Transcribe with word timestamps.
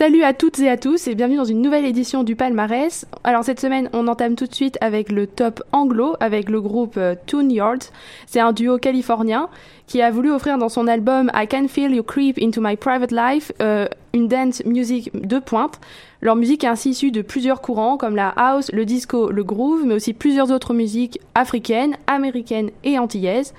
Salut 0.00 0.22
à 0.22 0.32
toutes 0.32 0.58
et 0.60 0.70
à 0.70 0.78
tous 0.78 1.08
et 1.08 1.14
bienvenue 1.14 1.36
dans 1.36 1.44
une 1.44 1.60
nouvelle 1.60 1.84
édition 1.84 2.24
du 2.24 2.34
palmarès. 2.34 3.04
Alors 3.22 3.44
cette 3.44 3.60
semaine, 3.60 3.90
on 3.92 4.08
entame 4.08 4.34
tout 4.34 4.46
de 4.46 4.54
suite 4.54 4.78
avec 4.80 5.12
le 5.12 5.26
top 5.26 5.62
anglo 5.72 6.16
avec 6.20 6.48
le 6.48 6.62
groupe 6.62 6.96
euh, 6.96 7.16
Toon 7.26 7.50
Yards. 7.50 7.90
C'est 8.26 8.40
un 8.40 8.52
duo 8.52 8.78
californien 8.78 9.50
qui 9.86 10.00
a 10.00 10.10
voulu 10.10 10.30
offrir 10.30 10.56
dans 10.56 10.70
son 10.70 10.86
album 10.86 11.30
I 11.34 11.46
Can 11.46 11.68
Feel 11.68 11.94
You 11.94 12.02
Creep 12.02 12.38
Into 12.40 12.62
My 12.62 12.76
Private 12.76 13.12
Life 13.12 13.52
euh, 13.60 13.88
une 14.14 14.26
dance 14.26 14.64
music 14.64 15.10
de 15.12 15.38
pointe. 15.38 15.78
Leur 16.22 16.34
musique 16.34 16.64
est 16.64 16.68
ainsi 16.68 16.92
issue 16.92 17.10
de 17.10 17.20
plusieurs 17.20 17.60
courants 17.60 17.98
comme 17.98 18.16
la 18.16 18.30
house, 18.30 18.72
le 18.72 18.86
disco, 18.86 19.30
le 19.30 19.44
groove, 19.44 19.84
mais 19.84 19.92
aussi 19.92 20.14
plusieurs 20.14 20.50
autres 20.50 20.72
musiques 20.72 21.20
africaines, 21.34 21.94
américaines 22.06 22.70
et 22.84 22.98
antillaises. 22.98 23.52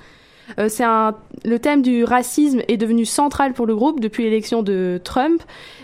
Euh, 0.59 0.69
un, 0.79 1.15
le 1.45 1.59
thème 1.59 1.81
du 1.81 2.03
racisme 2.03 2.61
est 2.67 2.77
devenu 2.77 3.05
central 3.05 3.53
pour 3.53 3.65
le 3.65 3.75
groupe 3.75 3.99
depuis 3.99 4.23
l'élection 4.23 4.63
de 4.63 4.99
Trump. 5.03 5.41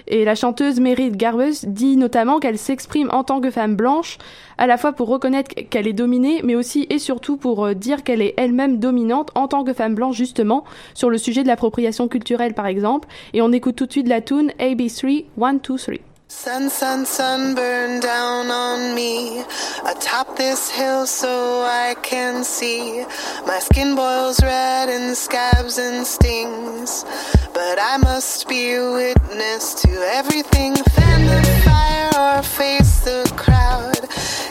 Et 0.08 0.24
la 0.24 0.36
chanteuse 0.36 0.80
Meryl 0.80 1.18
Garbus 1.18 1.66
dit 1.66 1.98
notamment 1.98 2.40
qu'elle 2.40 2.58
s'exprime 2.58 3.10
en 3.12 3.24
tant 3.24 3.42
que 3.42 3.52
femme 3.52 3.76
blanche, 3.76 4.18
à 4.58 4.66
la 4.66 4.78
fois 4.78 4.94
pour 4.94 5.10
reconnaître 5.10 5.54
qu'elle 5.70 5.88
est 5.88 5.94
dominée, 5.94 6.42
mais 6.44 6.56
aussi 6.56 6.88
et 6.90 7.00
surtout 7.00 7.38
pour 7.38 7.66
euh, 7.66 7.74
dire 7.74 8.04
qu'elle 8.04 8.22
est 8.22 8.34
elle-même 8.38 8.80
dominante 8.80 9.32
en 9.36 9.48
tant 9.48 9.64
que 9.64 9.74
femme 9.74 9.96
blanche, 9.96 10.16
justement, 10.16 10.64
sur 10.94 11.10
le 11.10 11.18
sujet 11.18 11.44
de 11.44 11.48
l'appropriation 11.48 12.08
culturelle, 12.08 12.54
par 12.54 12.68
exemple. 12.68 13.08
Et 13.34 13.42
on 13.42 13.52
écoute 13.52 13.76
tout 13.76 13.86
de 13.86 13.92
suite 13.92 14.08
la 14.08 14.22
tune 14.22 14.52
AB3 14.60 15.26
1, 15.42 15.54
2, 15.56 15.60
3. 15.60 15.94
Sun, 16.30 16.70
sun, 16.70 17.06
sun 17.06 17.56
burn 17.56 18.02
down 18.02 18.52
on 18.52 18.94
me 18.94 19.46
atop 19.86 20.36
this 20.36 20.70
hill 20.70 21.08
so 21.08 21.62
I 21.64 21.96
can 22.04 22.44
see. 22.44 23.06
My 23.46 23.60
skin 23.60 23.96
boils 23.96 24.44
red 24.44 24.90
and 24.90 25.16
scabs 25.16 25.78
and 25.78 26.06
stings, 26.06 27.06
but 27.54 27.80
I 27.80 27.96
must 27.96 28.50
be 28.50 28.74
a 28.74 28.92
witness 28.92 29.74
to 29.84 29.90
everything. 29.90 30.76
Fan 30.76 31.26
the 31.28 31.62
fire 31.64 32.40
or 32.40 32.44
face 32.44 33.00
the 33.06 33.24
crowd. 33.38 33.98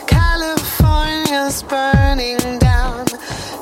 California's 0.07 1.61
burning 1.61 2.57
down, 2.57 3.05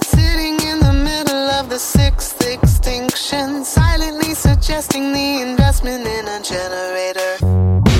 sitting 0.03 0.55
in 0.61 0.79
the 0.79 0.93
middle 1.03 1.49
of 1.59 1.69
the 1.69 1.79
sixth 1.79 2.41
extinction, 2.47 3.65
silently 3.65 4.33
suggesting 4.33 5.11
the 5.11 5.41
investment 5.41 6.07
in 6.07 6.27
a 6.29 6.41
generator. 6.41 7.94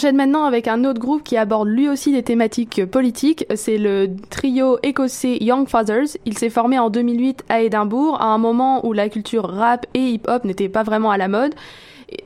Enchaîne 0.00 0.16
maintenant 0.16 0.44
avec 0.44 0.66
un 0.66 0.84
autre 0.84 0.98
groupe 0.98 1.22
qui 1.22 1.36
aborde 1.36 1.68
lui 1.68 1.86
aussi 1.86 2.10
des 2.10 2.22
thématiques 2.22 2.86
politiques. 2.86 3.44
C'est 3.54 3.76
le 3.76 4.08
trio 4.30 4.78
écossais 4.82 5.36
Young 5.42 5.68
Fathers. 5.68 6.16
Il 6.24 6.38
s'est 6.38 6.48
formé 6.48 6.78
en 6.78 6.88
2008 6.88 7.44
à 7.50 7.60
Édimbourg, 7.60 8.18
à 8.18 8.28
un 8.28 8.38
moment 8.38 8.86
où 8.86 8.94
la 8.94 9.10
culture 9.10 9.46
rap 9.46 9.84
et 9.92 10.12
hip-hop 10.12 10.44
n'était 10.44 10.70
pas 10.70 10.84
vraiment 10.84 11.10
à 11.10 11.18
la 11.18 11.28
mode. 11.28 11.54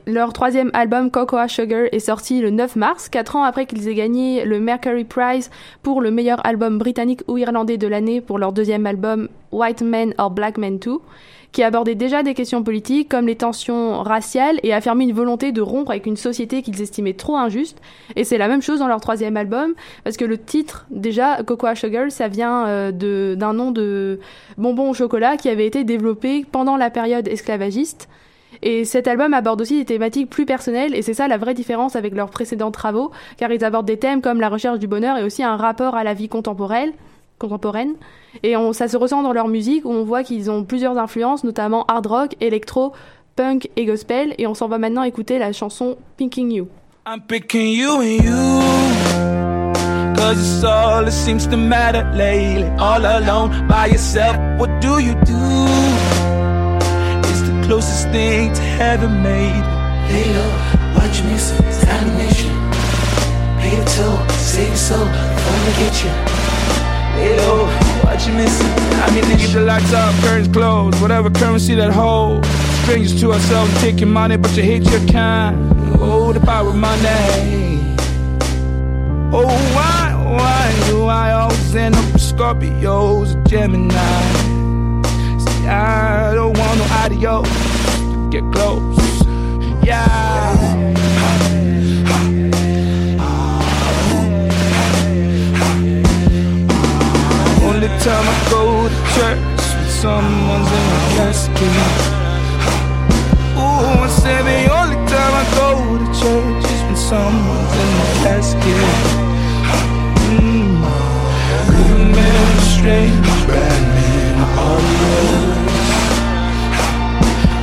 Leur 0.06 0.32
troisième 0.32 0.70
album, 0.72 1.10
Cocoa 1.10 1.48
Sugar, 1.48 1.86
est 1.90 1.98
sorti 1.98 2.40
le 2.40 2.50
9 2.50 2.76
mars, 2.76 3.08
quatre 3.08 3.34
ans 3.34 3.42
après 3.42 3.66
qu'ils 3.66 3.88
aient 3.88 3.94
gagné 3.96 4.44
le 4.44 4.60
Mercury 4.60 5.02
Prize 5.02 5.50
pour 5.82 6.00
le 6.00 6.12
meilleur 6.12 6.46
album 6.46 6.78
britannique 6.78 7.22
ou 7.26 7.38
irlandais 7.38 7.76
de 7.76 7.88
l'année 7.88 8.20
pour 8.20 8.38
leur 8.38 8.52
deuxième 8.52 8.86
album, 8.86 9.28
White 9.50 9.82
Men 9.82 10.14
or 10.18 10.30
Black 10.30 10.58
Men 10.58 10.78
Too 10.78 11.02
qui 11.54 11.62
abordait 11.62 11.94
déjà 11.94 12.24
des 12.24 12.34
questions 12.34 12.64
politiques 12.64 13.08
comme 13.08 13.28
les 13.28 13.36
tensions 13.36 14.02
raciales 14.02 14.58
et 14.64 14.74
affirmait 14.74 15.04
une 15.04 15.12
volonté 15.12 15.52
de 15.52 15.62
rompre 15.62 15.92
avec 15.92 16.04
une 16.04 16.16
société 16.16 16.62
qu'ils 16.62 16.82
estimaient 16.82 17.12
trop 17.12 17.36
injuste. 17.36 17.80
Et 18.16 18.24
c'est 18.24 18.38
la 18.38 18.48
même 18.48 18.60
chose 18.60 18.80
dans 18.80 18.88
leur 18.88 19.00
troisième 19.00 19.36
album, 19.36 19.74
parce 20.02 20.16
que 20.16 20.24
le 20.24 20.36
titre, 20.36 20.84
déjà, 20.90 21.44
Cocoa 21.44 21.76
Sugar, 21.76 22.10
ça 22.10 22.26
vient 22.26 22.66
euh, 22.66 23.36
d'un 23.36 23.52
nom 23.52 23.70
de 23.70 24.18
bonbon 24.58 24.90
au 24.90 24.94
chocolat 24.94 25.36
qui 25.36 25.48
avait 25.48 25.66
été 25.66 25.84
développé 25.84 26.44
pendant 26.50 26.76
la 26.76 26.90
période 26.90 27.28
esclavagiste. 27.28 28.08
Et 28.62 28.84
cet 28.84 29.06
album 29.06 29.32
aborde 29.32 29.60
aussi 29.60 29.78
des 29.78 29.84
thématiques 29.84 30.30
plus 30.30 30.46
personnelles, 30.46 30.92
et 30.96 31.02
c'est 31.02 31.14
ça 31.14 31.28
la 31.28 31.38
vraie 31.38 31.54
différence 31.54 31.94
avec 31.94 32.14
leurs 32.14 32.30
précédents 32.30 32.72
travaux, 32.72 33.12
car 33.36 33.52
ils 33.52 33.64
abordent 33.64 33.86
des 33.86 33.98
thèmes 33.98 34.22
comme 34.22 34.40
la 34.40 34.48
recherche 34.48 34.80
du 34.80 34.88
bonheur 34.88 35.18
et 35.18 35.22
aussi 35.22 35.44
un 35.44 35.56
rapport 35.56 35.94
à 35.94 36.02
la 36.02 36.14
vie 36.14 36.28
contemporaine 36.28 36.92
contemporaine. 37.38 37.94
Et 38.42 38.56
on, 38.56 38.72
ça 38.72 38.88
se 38.88 38.96
ressent 38.96 39.22
dans 39.22 39.32
leur 39.32 39.48
musique 39.48 39.84
où 39.84 39.90
on 39.90 40.04
voit 40.04 40.22
qu'ils 40.22 40.50
ont 40.50 40.64
plusieurs 40.64 40.98
influences, 40.98 41.44
notamment 41.44 41.84
hard 41.86 42.06
rock, 42.06 42.36
électro, 42.40 42.92
punk 43.36 43.68
et 43.76 43.84
gospel. 43.84 44.34
Et 44.38 44.46
on 44.46 44.54
s'en 44.54 44.68
va 44.68 44.78
maintenant 44.78 45.02
écouter 45.02 45.38
la 45.38 45.52
chanson 45.52 45.96
Picking 46.16 46.52
You. 46.52 46.68
I'm 47.06 47.20
picking 47.20 47.68
you 47.68 48.00
and 48.00 48.24
you. 48.24 49.34
Cause 50.16 50.38
it's 50.38 50.64
all 50.64 51.04
that 51.04 51.12
seems 51.12 51.46
to 51.48 51.56
matter 51.56 52.02
lately. 52.14 52.64
All 52.78 53.04
alone 53.04 53.66
by 53.68 53.88
yourself, 53.88 54.36
what 54.58 54.80
do 54.80 54.98
you 55.00 55.14
do? 55.26 55.36
It's 57.28 57.42
the 57.42 57.62
closest 57.66 58.08
thing 58.08 58.54
to 58.54 58.62
heaven 58.62 59.22
made. 59.22 59.64
Lay 60.08 60.24
low, 60.32 60.50
watch 60.94 61.22
me, 61.24 61.34
it's 61.34 61.84
animation. 61.84 62.54
Pay 63.60 63.76
the 63.76 63.84
toll, 63.96 64.28
save 64.30 64.68
your 64.68 64.76
soul, 64.76 65.04
gonna 65.04 65.72
get 65.78 66.04
you. 66.04 66.83
Yo, 67.24 67.66
what 68.04 68.26
you 68.26 68.34
missing? 68.34 68.66
I 68.66 69.10
mean, 69.14 69.24
niggas 69.24 69.54
the 69.54 69.62
lights 69.62 69.92
off, 69.94 70.14
curtains 70.22 70.48
closed, 70.48 71.00
whatever 71.00 71.30
currency 71.30 71.74
that 71.74 71.90
holds. 71.92 72.46
Strangers 72.82 73.18
to 73.20 73.32
ourselves, 73.32 73.72
taking 73.80 74.12
money, 74.12 74.36
but 74.36 74.54
you 74.56 74.62
hate 74.62 74.84
your 74.84 75.06
kind. 75.08 75.56
Oh, 76.00 76.32
the 76.32 76.40
power 76.40 76.68
of 76.68 76.76
money. 76.76 77.96
Oh, 79.32 79.46
why, 79.74 80.14
why 80.36 80.88
do 80.88 81.04
I 81.04 81.32
always 81.32 81.74
end 81.74 81.94
up 81.94 82.12
with 82.12 82.22
Scorpios 82.22 83.34
or 83.34 83.42
Gemini? 83.48 83.94
See, 85.38 85.66
I 85.66 86.34
don't 86.34 86.56
want 86.58 86.78
no 86.78 86.84
adios. 87.02 87.48
Get 88.30 88.44
close, 88.52 89.24
yeah. 89.82 91.03
Time 98.04 98.28
I 98.28 98.50
go 98.50 98.86
to 98.86 98.98
church 99.16 99.64
with 99.80 99.90
someone's 99.90 100.68
in 100.68 100.86
a 100.92 101.02
casket. 101.16 101.76
Ooh, 103.56 104.04
I 104.04 104.08
say 104.12 104.36
the 104.44 104.60
only 104.76 105.00
time 105.08 105.34
I 105.40 105.44
go 105.56 105.68
to 105.96 106.06
church 106.20 106.64
is 106.74 106.80
when 106.84 106.96
someone's 106.96 107.74
in 107.82 107.92
a 108.04 108.12
casket. 108.24 108.92
Mm. 110.36 110.84
Good 111.72 112.06
strange, 112.76 113.26
bad 113.48 113.82
man, 113.96 114.36
all. 114.60 114.84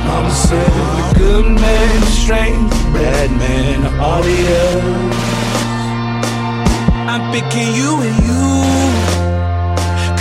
Mama 0.08 0.32
said 0.46 0.72
the 0.98 1.04
good 1.20 1.46
strange, 2.18 2.72
bad 2.90 3.30
all. 4.00 4.26
I'm 7.12 7.22
picking 7.30 7.76
you 7.76 8.00
and 8.00 8.16
you 8.26 9.11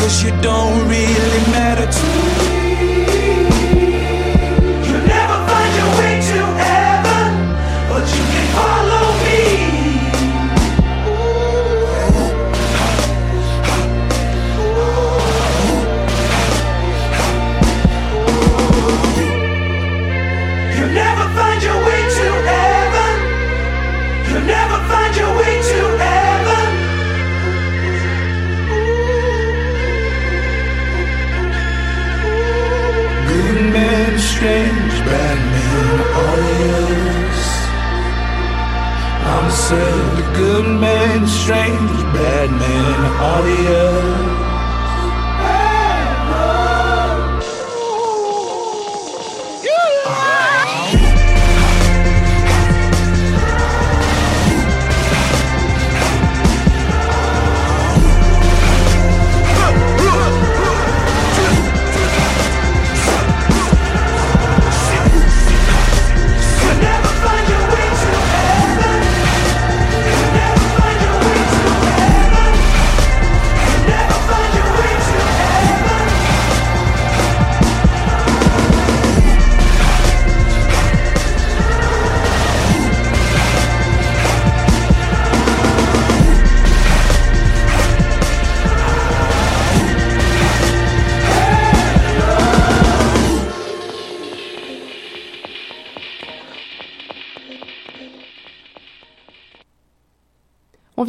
Cause 0.02 0.24
you 0.24 0.32
don't 0.42 0.90
really 0.90 1.52
matter 1.52 1.86
to 1.86 2.48
me 2.48 2.51
audience. 36.14 37.44
I'm 39.34 39.50
the 40.16 40.28
good 40.36 40.68
man, 40.80 41.28
strange 41.28 42.02
bad 42.14 42.50
man, 42.52 43.00
audience. 43.22 44.31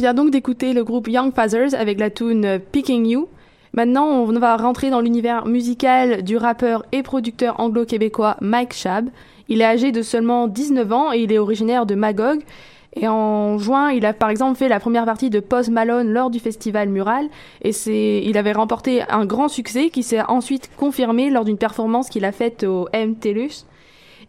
Vient 0.03 0.13
donc 0.13 0.31
d'écouter 0.31 0.73
le 0.73 0.83
groupe 0.83 1.07
Young 1.07 1.33
Fathers 1.33 1.73
avec 1.75 1.97
la 1.97 2.09
tune 2.09 2.59
Picking 2.73 3.05
You. 3.05 3.29
Maintenant, 3.71 4.05
on 4.07 4.37
va 4.37 4.57
rentrer 4.57 4.89
dans 4.89 4.99
l'univers 4.99 5.45
musical 5.45 6.23
du 6.23 6.35
rappeur 6.35 6.83
et 6.91 7.03
producteur 7.03 7.57
anglo-québécois 7.61 8.35
Mike 8.41 8.73
Shab. 8.73 9.07
Il 9.47 9.61
est 9.61 9.65
âgé 9.65 9.93
de 9.93 10.01
seulement 10.01 10.49
19 10.49 10.91
ans 10.91 11.13
et 11.13 11.19
il 11.19 11.31
est 11.31 11.37
originaire 11.37 11.85
de 11.85 11.95
Magog. 11.95 12.41
Et 12.97 13.07
en 13.07 13.57
juin, 13.59 13.91
il 13.91 14.05
a 14.05 14.11
par 14.11 14.29
exemple 14.29 14.57
fait 14.57 14.67
la 14.67 14.81
première 14.81 15.05
partie 15.05 15.29
de 15.29 15.39
Post 15.39 15.69
Malone 15.69 16.11
lors 16.11 16.29
du 16.29 16.39
festival 16.39 16.89
Mural. 16.89 17.29
Et 17.61 17.71
c'est, 17.71 18.23
il 18.25 18.37
avait 18.37 18.51
remporté 18.51 19.03
un 19.09 19.25
grand 19.25 19.47
succès 19.47 19.89
qui 19.89 20.03
s'est 20.03 20.21
ensuite 20.23 20.69
confirmé 20.75 21.29
lors 21.29 21.45
d'une 21.45 21.57
performance 21.57 22.09
qu'il 22.09 22.25
a 22.25 22.33
faite 22.33 22.65
au 22.65 22.89
MTLUS. 22.93 23.67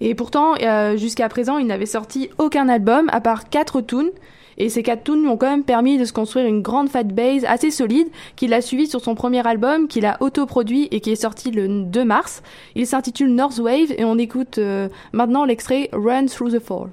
Et 0.01 0.15
pourtant, 0.15 0.55
euh, 0.63 0.97
jusqu'à 0.97 1.29
présent, 1.29 1.59
il 1.59 1.67
n'avait 1.67 1.85
sorti 1.85 2.31
aucun 2.39 2.69
album 2.69 3.11
à 3.13 3.21
part 3.21 3.49
quatre 3.49 3.81
tunes. 3.81 4.13
Et 4.59 4.69
ces 4.69 4.83
quatre 4.83 5.05
tunes 5.05 5.23
lui 5.23 5.29
ont 5.29 5.37
quand 5.37 5.51
même 5.51 5.65
permis 5.65 5.99
de 5.99 6.05
se 6.05 6.13
construire 6.13 6.47
une 6.47 6.63
grande 6.63 6.89
base 6.89 7.45
assez 7.45 7.71
solide 7.71 8.09
qu'il 8.37 8.53
a 8.55 8.61
suivi 8.61 8.87
sur 8.87 9.01
son 9.01 9.15
premier 9.15 9.47
album 9.47 9.89
qu'il 9.89 10.07
a 10.07 10.17
autoproduit 10.21 10.89
et 10.91 11.01
qui 11.01 11.11
est 11.13 11.17
sorti 11.17 11.51
le 11.51 11.69
2 11.69 12.05
mars. 12.05 12.43
Il 12.75 12.87
s'intitule 12.87 13.35
North 13.35 13.59
Wave 13.59 13.93
et 13.97 14.05
on 14.05 14.19
écoute 14.19 14.59
euh, 14.59 14.89
maintenant 15.13 15.45
l'extrait 15.45 15.89
Run 15.93 16.27
Through 16.27 16.53
the 16.53 16.61
Fall. 16.61 16.89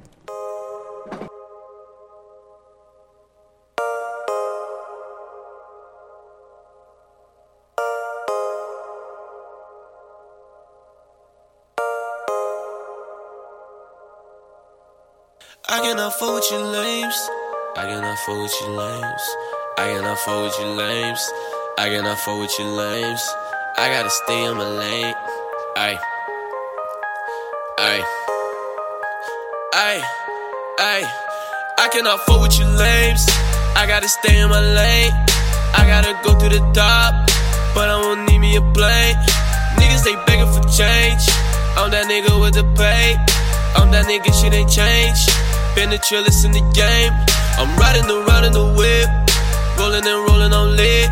I 17.77 17.85
cannot 17.85 18.17
fuck 18.19 18.37
with 18.37 18.53
you 18.61 18.67
lames. 18.67 19.35
I 19.77 19.87
cannot 19.93 20.19
fuck 20.19 20.43
with 20.43 20.59
you 20.59 20.75
lames. 20.75 21.31
I 21.77 21.87
cannot 21.87 22.19
fuck 22.19 22.37
with 22.37 22.59
you 22.59 22.65
lames. 22.65 23.21
I 23.77 23.87
gotta 23.87 24.09
stay 24.09 24.43
in 24.43 24.57
my 24.57 24.67
lane. 24.67 25.15
Ay. 25.77 25.97
Ay. 27.79 28.03
Ay. 29.73 30.03
Ay. 30.79 31.01
I 31.79 31.87
cannot 31.87 32.19
fuck 32.25 32.41
with 32.41 32.59
you 32.59 32.65
lames. 32.65 33.25
I 33.77 33.85
gotta 33.87 34.09
stay 34.09 34.41
in 34.41 34.49
my 34.49 34.59
lane. 34.59 35.11
I 35.73 35.87
gotta 35.87 36.19
go 36.27 36.37
to 36.37 36.49
the 36.49 36.59
top, 36.75 37.31
but 37.73 37.87
I 37.87 37.95
won't 38.03 38.29
need 38.29 38.39
me 38.39 38.57
a 38.57 38.61
plane. 38.61 39.15
Niggas 39.79 40.03
they 40.03 40.15
begging 40.27 40.51
for 40.51 40.67
change. 40.67 41.23
I'm 41.79 41.89
that 41.91 42.11
nigga 42.11 42.35
with 42.35 42.55
the 42.55 42.67
pay. 42.75 43.15
I'm 43.79 43.91
that 43.91 44.05
nigga, 44.11 44.27
shit 44.35 44.53
ain't 44.53 44.69
changed. 44.69 45.31
Been 45.73 45.89
the 45.89 45.99
trillest 46.03 46.43
in 46.43 46.51
the 46.51 46.59
game. 46.75 47.15
I'm 47.59 47.71
riding 47.77 48.05
around 48.05 48.45
in 48.45 48.53
the 48.53 48.65
whip. 48.77 49.09
Rolling 49.79 50.05
and 50.05 50.19
rolling 50.27 50.53
on 50.53 50.75
lit. 50.75 51.09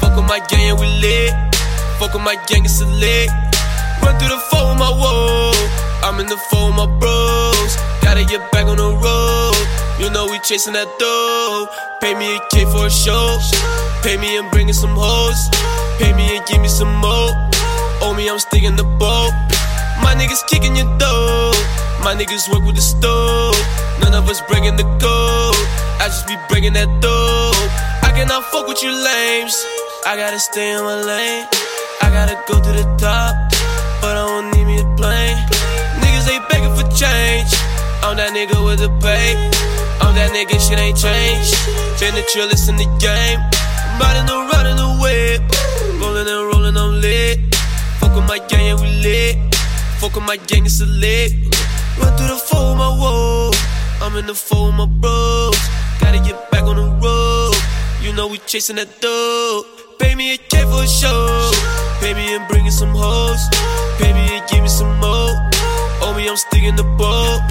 Fuck 0.00 0.16
with 0.16 0.26
my 0.26 0.40
gang, 0.48 0.70
and 0.70 0.78
we 0.78 0.86
lit. 1.00 1.32
Fuck 1.98 2.14
with 2.14 2.22
my 2.22 2.36
gang, 2.46 2.64
it's 2.64 2.80
a 2.80 2.86
lit. 2.86 3.30
Run 4.02 4.18
through 4.18 4.28
the 4.28 4.42
phone 4.50 4.70
with 4.70 4.78
my 4.78 4.90
whoa. 4.90 5.52
I'm 6.04 6.20
in 6.20 6.26
the 6.26 6.36
phone 6.50 6.76
with 6.76 6.86
my 6.86 6.88
bros. 6.98 7.72
Gotta 8.02 8.24
get 8.24 8.40
back 8.52 8.66
on 8.66 8.76
the 8.76 8.90
road. 8.90 9.56
You 9.98 10.10
know 10.10 10.26
we 10.30 10.38
chasing 10.40 10.74
that 10.74 10.86
dough. 10.98 11.66
Pay 12.00 12.14
me 12.14 12.36
a 12.36 12.40
K 12.52 12.64
for 12.70 12.86
a 12.86 12.90
show. 12.90 13.38
Pay 14.02 14.16
me 14.16 14.36
and 14.36 14.50
bringing 14.50 14.74
some 14.74 14.94
hoes. 14.94 15.48
Pay 15.98 16.12
me 16.12 16.36
and 16.36 16.46
give 16.46 16.60
me 16.60 16.68
some 16.68 16.94
more. 17.00 17.32
Owe 18.04 18.14
me, 18.14 18.28
I'm 18.28 18.38
sticking 18.38 18.76
the 18.76 18.84
boat. 18.84 19.32
My 20.04 20.14
niggas 20.14 20.46
kicking 20.48 20.76
your 20.76 20.86
dough. 20.98 21.52
My 22.04 22.14
niggas 22.14 22.48
work 22.52 22.62
with 22.64 22.76
the 22.76 22.82
stove. 22.82 23.56
None 24.00 24.14
of 24.14 24.28
us 24.28 24.40
breaking 24.42 24.76
the 24.76 24.84
code. 25.00 25.55
I 25.98 26.08
just 26.08 26.26
be 26.26 26.36
breaking 26.48 26.74
that 26.74 26.88
dough. 27.00 27.52
I 28.02 28.12
cannot 28.12 28.44
fuck 28.52 28.68
with 28.68 28.82
you 28.82 28.92
lames. 28.92 29.56
I 30.06 30.16
gotta 30.16 30.38
stay 30.38 30.76
in 30.76 30.82
my 30.84 31.00
lane. 31.02 31.46
I 32.02 32.10
gotta 32.10 32.36
go 32.46 32.60
to 32.60 32.72
the 32.72 32.86
top, 33.00 33.34
but 34.00 34.14
I 34.14 34.22
don't 34.28 34.50
need 34.54 34.66
me 34.66 34.78
a 34.78 34.88
plane. 34.94 35.38
Niggas 35.98 36.28
ain't 36.30 36.46
begging 36.48 36.74
for 36.76 36.86
change. 36.94 37.50
I'm 38.04 38.16
that 38.20 38.30
nigga 38.36 38.54
with 38.62 38.80
the 38.80 38.92
pay. 39.02 39.34
I'm 40.04 40.14
that 40.14 40.30
nigga, 40.30 40.60
shit 40.60 40.78
ain't 40.78 40.96
changed. 40.96 41.56
Been 41.98 42.14
the 42.14 42.22
trillest 42.30 42.68
in 42.68 42.76
the 42.76 42.86
game. 43.02 43.40
Riding 43.98 44.28
around 44.28 44.66
in 44.70 44.76
the 44.76 44.90
whip. 45.02 45.42
Rolling 45.98 46.28
and 46.28 46.42
rolling, 46.46 46.76
I'm 46.76 47.00
lit. 47.00 47.40
Fuck 47.98 48.14
with 48.14 48.28
my 48.28 48.38
gang, 48.46 48.66
yeah, 48.66 48.78
we 48.78 48.88
lit. 49.02 49.54
Fuck 49.98 50.14
with 50.14 50.24
my 50.24 50.36
gang, 50.36 50.66
it's 50.66 50.80
a 50.80 50.86
lit. 50.86 51.32
Run 51.98 52.12
through 52.16 52.28
the 52.28 52.40
phone 52.48 52.76
with 52.76 52.78
my 52.78 52.90
whoa. 53.00 53.50
I'm 54.02 54.14
in 54.16 54.26
the 54.26 54.34
phone 54.34 54.76
with 54.76 54.76
my 54.76 54.86
bros. 54.86 55.35
Chasing 58.56 58.76
that 58.76 58.88
dough. 59.02 59.66
Pay 59.98 60.14
me 60.14 60.32
a 60.32 60.38
K 60.38 60.64
for 60.64 60.80
a 60.80 60.88
show. 60.88 61.52
Pay 62.00 62.14
me 62.14 62.34
and 62.34 62.48
bringing 62.48 62.72
some 62.72 62.88
hoes. 62.88 63.42
Pay 64.00 64.08
me 64.16 64.24
and 64.32 64.48
give 64.48 64.62
me 64.62 64.68
some 64.68 64.96
more. 64.96 65.28
Oh 66.00 66.14
me, 66.16 66.24
I'm 66.26 66.40
sticking 66.40 66.74
the 66.74 66.88
boat. 66.96 67.44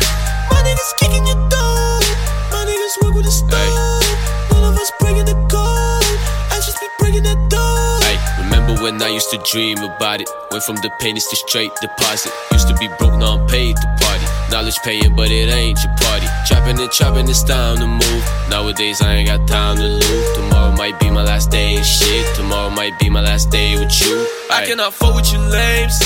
My 0.49 0.59
niggas 0.65 0.93
kicking 0.97 1.21
your 1.29 1.37
door. 1.53 2.01
My 2.49 2.65
niggas 2.65 2.95
work 3.05 3.13
with 3.13 3.25
the 3.29 3.35
stove. 3.41 4.01
None 4.49 4.65
of 4.65 4.81
us 4.81 4.91
breaking 4.99 5.29
the 5.29 5.37
code. 5.45 6.17
I 6.49 6.57
just 6.65 6.81
be 6.81 6.87
breaking 6.97 7.21
that 7.29 7.37
door. 7.53 7.85
Hey, 8.01 8.17
remember 8.41 8.73
when 8.81 8.99
I 8.99 9.09
used 9.09 9.29
to 9.29 9.37
dream 9.45 9.77
about 9.77 10.21
it? 10.21 10.29
Went 10.49 10.63
from 10.63 10.77
the 10.77 10.89
pennies 11.01 11.27
to 11.27 11.35
straight 11.35 11.69
deposit. 11.85 12.33
Used 12.51 12.67
to 12.67 12.75
be 12.81 12.87
broke, 12.97 13.13
now 13.21 13.37
I'm 13.37 13.45
paid 13.45 13.77
to 13.77 13.87
party. 14.01 14.25
Knowledge 14.51 14.79
paying, 14.83 15.15
but 15.15 15.31
it 15.31 15.49
ain't 15.49 15.83
your 15.83 15.93
party. 15.97 16.27
Chopping 16.45 16.79
and 16.79 16.91
chopping, 16.91 17.27
it's 17.27 17.43
time 17.43 17.77
to 17.77 17.87
move. 17.87 18.23
Nowadays, 18.49 19.01
I 19.01 19.15
ain't 19.15 19.27
got 19.27 19.47
time 19.47 19.77
to 19.77 19.87
lose. 19.87 20.35
Tomorrow 20.35 20.71
might 20.77 20.99
be 20.99 21.09
my 21.09 21.23
last 21.23 21.49
day 21.49 21.75
and 21.75 21.85
shit. 21.85 22.25
Tomorrow 22.35 22.69
might 22.69 22.97
be 22.99 23.09
my 23.09 23.21
last 23.21 23.49
day 23.49 23.73
with 23.79 23.91
you. 24.01 24.27
I 24.51 24.65
cannot 24.65 24.93
fuck 24.93 25.15
with 25.15 25.31
you 25.33 25.39
lames. 25.39 25.97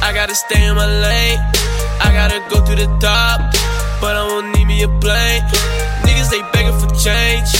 I 0.00 0.12
gotta 0.14 0.34
stay 0.34 0.64
in 0.64 0.74
my 0.76 0.86
lane. 0.86 1.38
I 2.00 2.12
gotta 2.14 2.38
go 2.48 2.64
to 2.64 2.74
the 2.74 2.86
top, 3.00 3.40
but 4.00 4.14
I 4.14 4.24
won't 4.30 4.56
need 4.56 4.66
me 4.66 4.82
a 4.82 4.88
plane. 4.88 5.42
Niggas, 6.06 6.30
they 6.30 6.40
begging 6.54 6.78
for 6.78 6.88
change. 6.94 7.50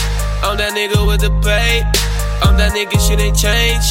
I'm 0.47 0.57
that 0.57 0.73
nigga 0.73 1.05
with 1.05 1.21
the 1.21 1.35
pay. 1.43 1.83
I'm 2.47 2.57
that 2.57 2.73
nigga, 2.73 2.95
shit 3.03 3.19
ain't 3.19 3.37
changed. 3.37 3.91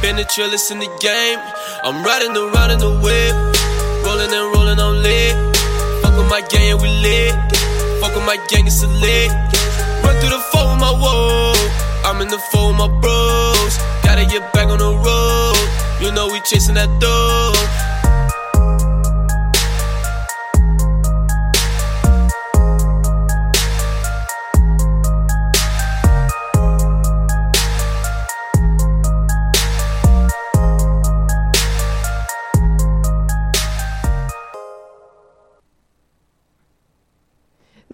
Been 0.00 0.14
the 0.14 0.22
trillest 0.22 0.70
in 0.70 0.78
the 0.78 0.90
game. 1.02 1.40
I'm 1.82 2.04
riding 2.06 2.36
around 2.36 2.70
in 2.70 2.78
the 2.78 2.94
whip. 3.02 3.34
Rolling 4.06 4.32
and 4.32 4.47
with 6.28 6.42
my 6.42 6.48
gang, 6.48 6.68
yeah, 6.68 6.74
we 6.74 6.88
lit. 6.88 7.34
Fuck 8.00 8.14
with 8.14 8.24
my 8.24 8.36
gang, 8.48 8.66
it's 8.66 8.82
a 8.82 8.86
lit. 8.86 9.30
Run 10.04 10.14
through 10.20 10.30
the 10.30 10.42
phone 10.52 10.70
with 10.72 10.80
my 10.80 10.92
whoa. 10.92 11.52
I'm 12.04 12.20
in 12.20 12.28
the 12.28 12.38
phone 12.50 12.76
with 12.76 12.78
my 12.78 12.88
bros. 13.00 13.78
Gotta 14.02 14.26
get 14.26 14.52
back 14.52 14.68
on 14.68 14.78
the 14.78 14.92
road. 14.92 15.68
You 16.00 16.12
know 16.12 16.28
we 16.28 16.40
chasing 16.40 16.74
that 16.74 16.90
dough. 17.00 17.87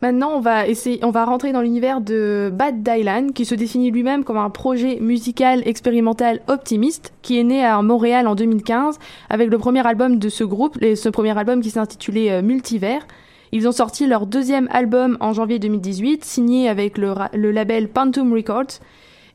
Maintenant, 0.04 0.32
on 0.34 1.10
va 1.10 1.24
rentrer 1.24 1.52
dans 1.52 1.62
l'univers 1.62 2.02
de 2.02 2.50
Bad 2.52 2.82
Dylan, 2.82 3.32
qui 3.32 3.46
se 3.46 3.54
définit 3.54 3.90
lui-même 3.90 4.22
comme 4.22 4.36
un 4.36 4.50
projet 4.50 4.98
musical 5.00 5.66
expérimental 5.66 6.42
optimiste, 6.46 7.14
qui 7.22 7.38
est 7.38 7.42
né 7.42 7.64
à 7.64 7.80
Montréal 7.80 8.26
en 8.26 8.34
2015 8.34 8.98
avec 9.30 9.48
le 9.48 9.56
premier 9.56 9.86
album 9.86 10.18
de 10.18 10.28
ce 10.28 10.44
groupe, 10.44 10.76
et 10.82 10.94
ce 10.94 11.08
premier 11.08 11.34
album 11.38 11.62
qui 11.62 11.70
s'intitulait 11.70 12.32
euh, 12.32 12.42
Multivers. 12.42 13.06
Ils 13.52 13.66
ont 13.66 13.72
sorti 13.72 14.06
leur 14.06 14.26
deuxième 14.26 14.68
album 14.70 15.16
en 15.20 15.32
janvier 15.32 15.58
2018, 15.58 16.22
signé 16.22 16.68
avec 16.68 16.98
le, 16.98 17.14
le 17.32 17.50
label 17.50 17.88
Pantum 17.88 18.30
Records, 18.34 18.80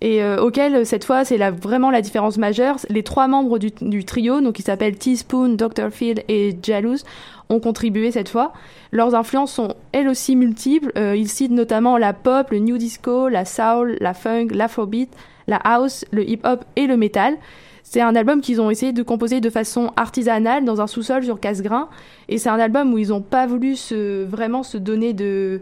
et 0.01 0.23
euh, 0.23 0.41
auquel 0.41 0.85
cette 0.85 1.03
fois 1.03 1.25
c'est 1.25 1.37
vraiment 1.37 1.91
la 1.91 2.01
différence 2.01 2.37
majeure. 2.37 2.77
Les 2.89 3.03
trois 3.03 3.27
membres 3.27 3.59
du, 3.59 3.71
du 3.81 4.05
trio, 4.05 4.41
donc 4.41 4.55
qui 4.55 4.61
s'appellent 4.61 4.97
Teaspoon, 4.97 5.49
Dr. 5.49 5.89
Phil 5.91 6.23
et 6.27 6.57
Jalouse, 6.61 7.03
ont 7.49 7.59
contribué 7.59 8.11
cette 8.11 8.29
fois. 8.29 8.53
Leurs 8.91 9.15
influences 9.15 9.51
sont 9.51 9.75
elles 9.91 10.07
aussi 10.07 10.35
multiples. 10.35 10.91
Euh, 10.97 11.15
ils 11.15 11.27
citent 11.27 11.51
notamment 11.51 11.97
la 11.97 12.13
pop, 12.13 12.51
le 12.51 12.59
new 12.59 12.77
disco, 12.77 13.27
la 13.27 13.43
soul, 13.43 13.97
la 13.99 14.13
funk, 14.13 14.47
l'afrobeat, 14.51 15.09
la 15.47 15.57
house, 15.57 16.05
le 16.11 16.27
hip-hop 16.29 16.63
et 16.75 16.87
le 16.87 16.95
metal. 16.95 17.37
C'est 17.83 18.01
un 18.01 18.15
album 18.15 18.39
qu'ils 18.39 18.61
ont 18.61 18.69
essayé 18.69 18.93
de 18.93 19.01
composer 19.01 19.41
de 19.41 19.49
façon 19.49 19.91
artisanale 19.97 20.63
dans 20.63 20.79
un 20.79 20.85
sous-sol 20.85 21.23
sur 21.23 21.39
casse-grain. 21.39 21.89
Et 22.29 22.37
c'est 22.37 22.49
un 22.49 22.59
album 22.59 22.93
où 22.93 22.99
ils 22.99 23.09
n'ont 23.09 23.21
pas 23.21 23.47
voulu 23.47 23.75
se, 23.75 24.23
vraiment 24.25 24.61
se 24.61 24.77
donner 24.77 25.13
de, 25.13 25.61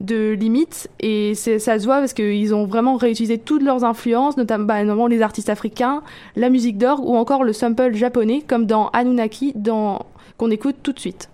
de 0.00 0.32
limites. 0.32 0.88
Et 1.00 1.34
ça 1.34 1.78
se 1.78 1.84
voit 1.84 1.98
parce 1.98 2.12
qu'ils 2.12 2.54
ont 2.54 2.66
vraiment 2.66 2.96
réutilisé 2.96 3.38
toutes 3.38 3.62
leurs 3.62 3.84
influences, 3.84 4.36
notamment, 4.36 4.64
bah, 4.64 4.82
notamment 4.82 5.06
les 5.06 5.22
artistes 5.22 5.48
africains, 5.48 6.02
la 6.36 6.50
musique 6.50 6.78
d'orgue 6.78 7.04
ou 7.04 7.16
encore 7.16 7.44
le 7.44 7.52
sample 7.52 7.94
japonais, 7.94 8.42
comme 8.46 8.66
dans 8.66 8.88
Anunnaki, 8.88 9.52
dans... 9.54 10.06
qu'on 10.36 10.50
écoute 10.50 10.76
tout 10.82 10.92
de 10.92 11.00
suite. 11.00 11.29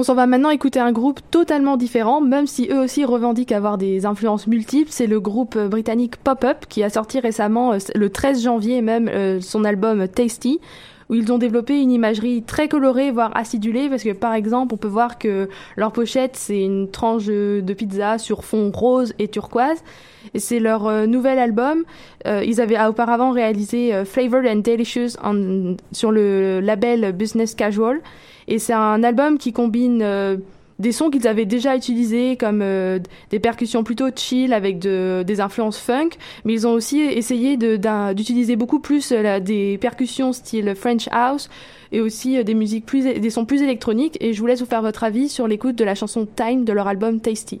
On 0.00 0.02
s'en 0.02 0.14
va 0.14 0.26
maintenant 0.26 0.48
écouter 0.48 0.80
un 0.80 0.92
groupe 0.92 1.20
totalement 1.30 1.76
différent, 1.76 2.22
même 2.22 2.46
si 2.46 2.70
eux 2.72 2.80
aussi 2.80 3.04
revendiquent 3.04 3.52
avoir 3.52 3.76
des 3.76 4.06
influences 4.06 4.46
multiples. 4.46 4.90
C'est 4.90 5.06
le 5.06 5.20
groupe 5.20 5.56
euh, 5.56 5.68
britannique 5.68 6.16
Pop-Up 6.16 6.64
qui 6.70 6.82
a 6.82 6.88
sorti 6.88 7.20
récemment, 7.20 7.74
euh, 7.74 7.78
le 7.94 8.08
13 8.08 8.42
janvier 8.42 8.80
même, 8.80 9.10
euh, 9.12 9.42
son 9.42 9.62
album 9.62 10.08
Tasty, 10.08 10.58
où 11.10 11.16
ils 11.16 11.30
ont 11.30 11.36
développé 11.36 11.78
une 11.78 11.90
imagerie 11.90 12.42
très 12.42 12.66
colorée, 12.66 13.10
voire 13.10 13.30
acidulée, 13.36 13.90
parce 13.90 14.02
que 14.02 14.14
par 14.14 14.32
exemple, 14.32 14.72
on 14.72 14.78
peut 14.78 14.88
voir 14.88 15.18
que 15.18 15.50
leur 15.76 15.92
pochette, 15.92 16.34
c'est 16.34 16.62
une 16.62 16.90
tranche 16.90 17.26
de 17.26 17.74
pizza 17.74 18.16
sur 18.16 18.42
fond 18.42 18.72
rose 18.74 19.12
et 19.18 19.28
turquoise. 19.28 19.84
Et 20.32 20.38
c'est 20.38 20.60
leur 20.60 21.06
nouvel 21.06 21.38
album. 21.38 21.84
ils 22.24 22.60
avaient 22.60 22.82
auparavant 22.86 23.32
réalisé 23.32 24.04
Flavored 24.06 24.46
and 24.46 24.60
Delicious 24.60 25.18
sur 25.92 26.12
le 26.12 26.60
label 26.60 27.12
Business 27.12 27.54
Casual. 27.54 28.00
Et 28.50 28.58
c'est 28.58 28.72
un 28.72 29.04
album 29.04 29.38
qui 29.38 29.52
combine 29.52 30.02
euh, 30.02 30.36
des 30.80 30.90
sons 30.90 31.08
qu'ils 31.08 31.28
avaient 31.28 31.44
déjà 31.44 31.76
utilisés 31.76 32.36
comme 32.36 32.62
euh, 32.62 32.98
des 33.30 33.38
percussions 33.38 33.84
plutôt 33.84 34.08
chill 34.14 34.52
avec 34.52 34.80
de, 34.80 35.22
des 35.24 35.40
influences 35.40 35.78
funk, 35.78 36.10
mais 36.44 36.52
ils 36.52 36.66
ont 36.66 36.72
aussi 36.72 37.00
essayé 37.00 37.56
d'utiliser 37.56 38.56
beaucoup 38.56 38.80
plus 38.80 39.12
euh, 39.12 39.38
des 39.38 39.78
percussions 39.78 40.32
style 40.32 40.74
French 40.74 41.08
house 41.12 41.48
et 41.92 42.00
aussi 42.00 42.42
des 42.42 42.54
musiques 42.54 42.86
plus 42.86 43.04
des 43.04 43.30
sons 43.30 43.44
plus 43.44 43.62
électroniques 43.62 44.16
et 44.20 44.32
je 44.32 44.40
vous 44.40 44.46
laisse 44.46 44.60
vous 44.60 44.66
faire 44.66 44.82
votre 44.82 45.04
avis 45.04 45.28
sur 45.28 45.46
l'écoute 45.46 45.76
de 45.76 45.84
la 45.84 45.94
chanson 45.94 46.26
Time 46.26 46.64
de 46.64 46.72
leur 46.72 46.88
album 46.88 47.20
Tasty. 47.20 47.60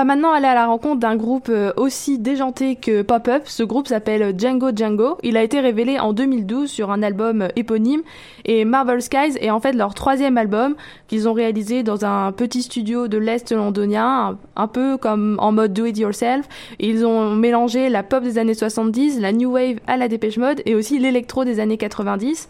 va, 0.00 0.04
maintenant 0.04 0.32
aller 0.32 0.46
à 0.46 0.54
la 0.54 0.66
rencontre 0.66 1.00
d'un 1.00 1.16
groupe 1.16 1.48
euh, 1.50 1.72
aussi 1.76 2.18
déjanté 2.18 2.76
que 2.76 3.02
Pop-Up. 3.02 3.42
Ce 3.44 3.62
groupe 3.62 3.86
s'appelle 3.86 4.34
Django 4.38 4.70
Django. 4.74 5.18
Il 5.22 5.36
a 5.36 5.42
été 5.42 5.60
révélé 5.60 5.98
en 5.98 6.12
2012 6.12 6.70
sur 6.70 6.90
un 6.90 7.02
album 7.02 7.48
éponyme 7.56 8.00
et 8.44 8.64
Marvel 8.64 9.02
Skies 9.02 9.36
est 9.40 9.50
en 9.50 9.60
fait 9.60 9.72
leur 9.72 9.94
troisième 9.94 10.38
album 10.38 10.74
qu'ils 11.08 11.28
ont 11.28 11.32
réalisé 11.32 11.82
dans 11.82 12.04
un 12.04 12.32
petit 12.32 12.62
studio 12.62 13.08
de 13.08 13.18
l'Est 13.18 13.52
londonien, 13.52 14.38
un, 14.56 14.68
peu 14.68 14.96
comme 14.96 15.36
en 15.38 15.52
mode 15.52 15.72
do 15.72 15.84
it 15.84 15.98
yourself. 15.98 16.48
Ils 16.78 17.04
ont 17.04 17.34
mélangé 17.34 17.88
la 17.88 18.02
pop 18.02 18.22
des 18.22 18.38
années 18.38 18.54
70, 18.54 19.20
la 19.20 19.32
new 19.32 19.52
wave 19.52 19.80
à 19.86 19.96
la 19.96 20.08
Dépêche 20.08 20.38
Mode 20.38 20.62
et 20.64 20.74
aussi 20.74 20.98
l'électro 20.98 21.44
des 21.44 21.60
années 21.60 21.78
90. 21.78 22.48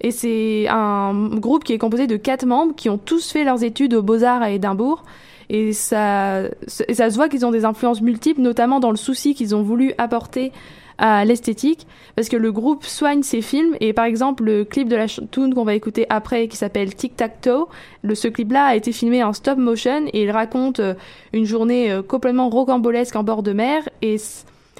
Et 0.00 0.10
c'est 0.10 0.66
un 0.68 1.30
groupe 1.38 1.64
qui 1.64 1.72
est 1.72 1.78
composé 1.78 2.06
de 2.06 2.16
quatre 2.16 2.46
membres 2.46 2.74
qui 2.76 2.88
ont 2.88 2.98
tous 2.98 3.32
fait 3.32 3.44
leurs 3.44 3.64
études 3.64 3.94
aux 3.94 4.02
Beaux-Arts 4.02 4.42
à 4.42 4.50
Édimbourg 4.50 5.02
et 5.50 5.72
ça, 5.72 6.42
ça 6.66 7.10
se 7.10 7.16
voit 7.16 7.28
qu'ils 7.28 7.44
ont 7.44 7.50
des 7.50 7.64
influences 7.64 8.00
multiples, 8.00 8.40
notamment 8.40 8.80
dans 8.80 8.90
le 8.90 8.96
souci 8.96 9.34
qu'ils 9.34 9.54
ont 9.54 9.62
voulu 9.62 9.92
apporter 9.98 10.52
à 10.98 11.24
l'esthétique, 11.24 11.86
parce 12.14 12.28
que 12.28 12.36
le 12.36 12.52
groupe 12.52 12.84
soigne 12.84 13.22
ses 13.22 13.42
films, 13.42 13.76
et 13.80 13.92
par 13.92 14.04
exemple 14.04 14.44
le 14.44 14.64
clip 14.64 14.88
de 14.88 14.96
la 14.96 15.06
tune 15.06 15.54
qu'on 15.54 15.64
va 15.64 15.74
écouter 15.74 16.06
après, 16.08 16.48
qui 16.48 16.56
s'appelle 16.56 16.94
Tic 16.94 17.16
Tac 17.16 17.40
Toe, 17.40 17.68
ce 18.12 18.28
clip-là 18.28 18.66
a 18.66 18.76
été 18.76 18.92
filmé 18.92 19.22
en 19.22 19.32
stop 19.32 19.58
motion, 19.58 20.06
et 20.12 20.22
il 20.22 20.30
raconte 20.30 20.80
euh, 20.80 20.94
une 21.32 21.44
journée 21.44 21.90
euh, 21.90 22.02
complètement 22.02 22.48
rocambolesque 22.48 23.16
en 23.16 23.24
bord 23.24 23.42
de 23.42 23.52
mer, 23.52 23.82
et, 24.02 24.16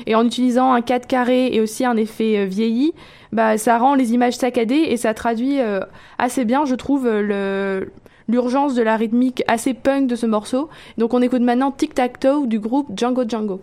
et 0.06 0.14
en 0.14 0.24
utilisant 0.24 0.72
un 0.72 0.82
4 0.82 1.06
carré 1.06 1.52
et 1.52 1.60
aussi 1.60 1.84
un 1.84 1.96
effet 1.96 2.38
euh, 2.38 2.44
vieilli, 2.44 2.92
bah, 3.32 3.58
ça 3.58 3.78
rend 3.78 3.96
les 3.96 4.14
images 4.14 4.36
saccadées, 4.36 4.86
et 4.88 4.96
ça 4.96 5.14
traduit 5.14 5.58
assez 6.18 6.44
bien, 6.44 6.64
je 6.66 6.76
trouve, 6.76 7.08
le, 7.08 7.90
l'urgence 8.28 8.74
de 8.74 8.82
la 8.82 8.96
rythmique 8.96 9.42
assez 9.48 9.74
punk 9.74 10.06
de 10.06 10.16
ce 10.16 10.26
morceau. 10.26 10.68
Donc 10.98 11.14
on 11.14 11.22
écoute 11.22 11.42
maintenant 11.42 11.70
Tic 11.70 11.94
Tac 11.94 12.20
Toe 12.20 12.46
du 12.46 12.58
groupe 12.58 12.90
Django 12.96 13.24
Django. 13.28 13.60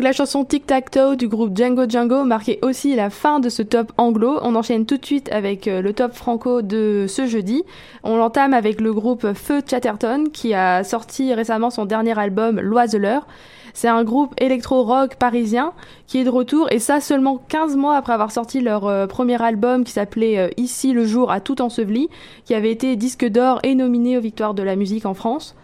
Donc 0.00 0.06
la 0.06 0.12
chanson 0.12 0.46
Tic 0.46 0.64
Tac 0.64 0.90
Toe 0.90 1.14
du 1.14 1.28
groupe 1.28 1.54
Django 1.54 1.86
Django 1.86 2.24
marquait 2.24 2.58
aussi 2.62 2.96
la 2.96 3.10
fin 3.10 3.38
de 3.38 3.50
ce 3.50 3.60
top 3.60 3.92
anglo. 3.98 4.38
On 4.40 4.54
enchaîne 4.54 4.86
tout 4.86 4.96
de 4.96 5.04
suite 5.04 5.30
avec 5.30 5.68
euh, 5.68 5.82
le 5.82 5.92
top 5.92 6.14
franco 6.14 6.62
de 6.62 7.04
ce 7.06 7.26
jeudi. 7.26 7.64
On 8.02 8.16
l'entame 8.16 8.54
avec 8.54 8.80
le 8.80 8.94
groupe 8.94 9.34
Feu 9.34 9.60
Chatterton 9.60 10.30
qui 10.32 10.54
a 10.54 10.84
sorti 10.84 11.34
récemment 11.34 11.68
son 11.68 11.84
dernier 11.84 12.18
album 12.18 12.60
L'Oiseleur. 12.60 13.26
C'est 13.74 13.88
un 13.88 14.02
groupe 14.02 14.32
électro-rock 14.38 15.16
parisien 15.16 15.74
qui 16.06 16.16
est 16.16 16.24
de 16.24 16.30
retour 16.30 16.72
et 16.72 16.78
ça 16.78 17.02
seulement 17.02 17.36
15 17.36 17.76
mois 17.76 17.98
après 17.98 18.14
avoir 18.14 18.32
sorti 18.32 18.62
leur 18.62 18.86
euh, 18.86 19.06
premier 19.06 19.42
album 19.42 19.84
qui 19.84 19.92
s'appelait 19.92 20.38
euh, 20.38 20.48
Ici 20.56 20.94
le 20.94 21.04
jour 21.04 21.30
à 21.30 21.40
tout 21.40 21.60
enseveli, 21.60 22.08
qui 22.46 22.54
avait 22.54 22.72
été 22.72 22.96
disque 22.96 23.26
d'or 23.26 23.58
et 23.64 23.74
nominé 23.74 24.16
aux 24.16 24.22
victoires 24.22 24.54
de 24.54 24.62
la 24.62 24.76
musique 24.76 25.04
en 25.04 25.12
France. 25.12 25.54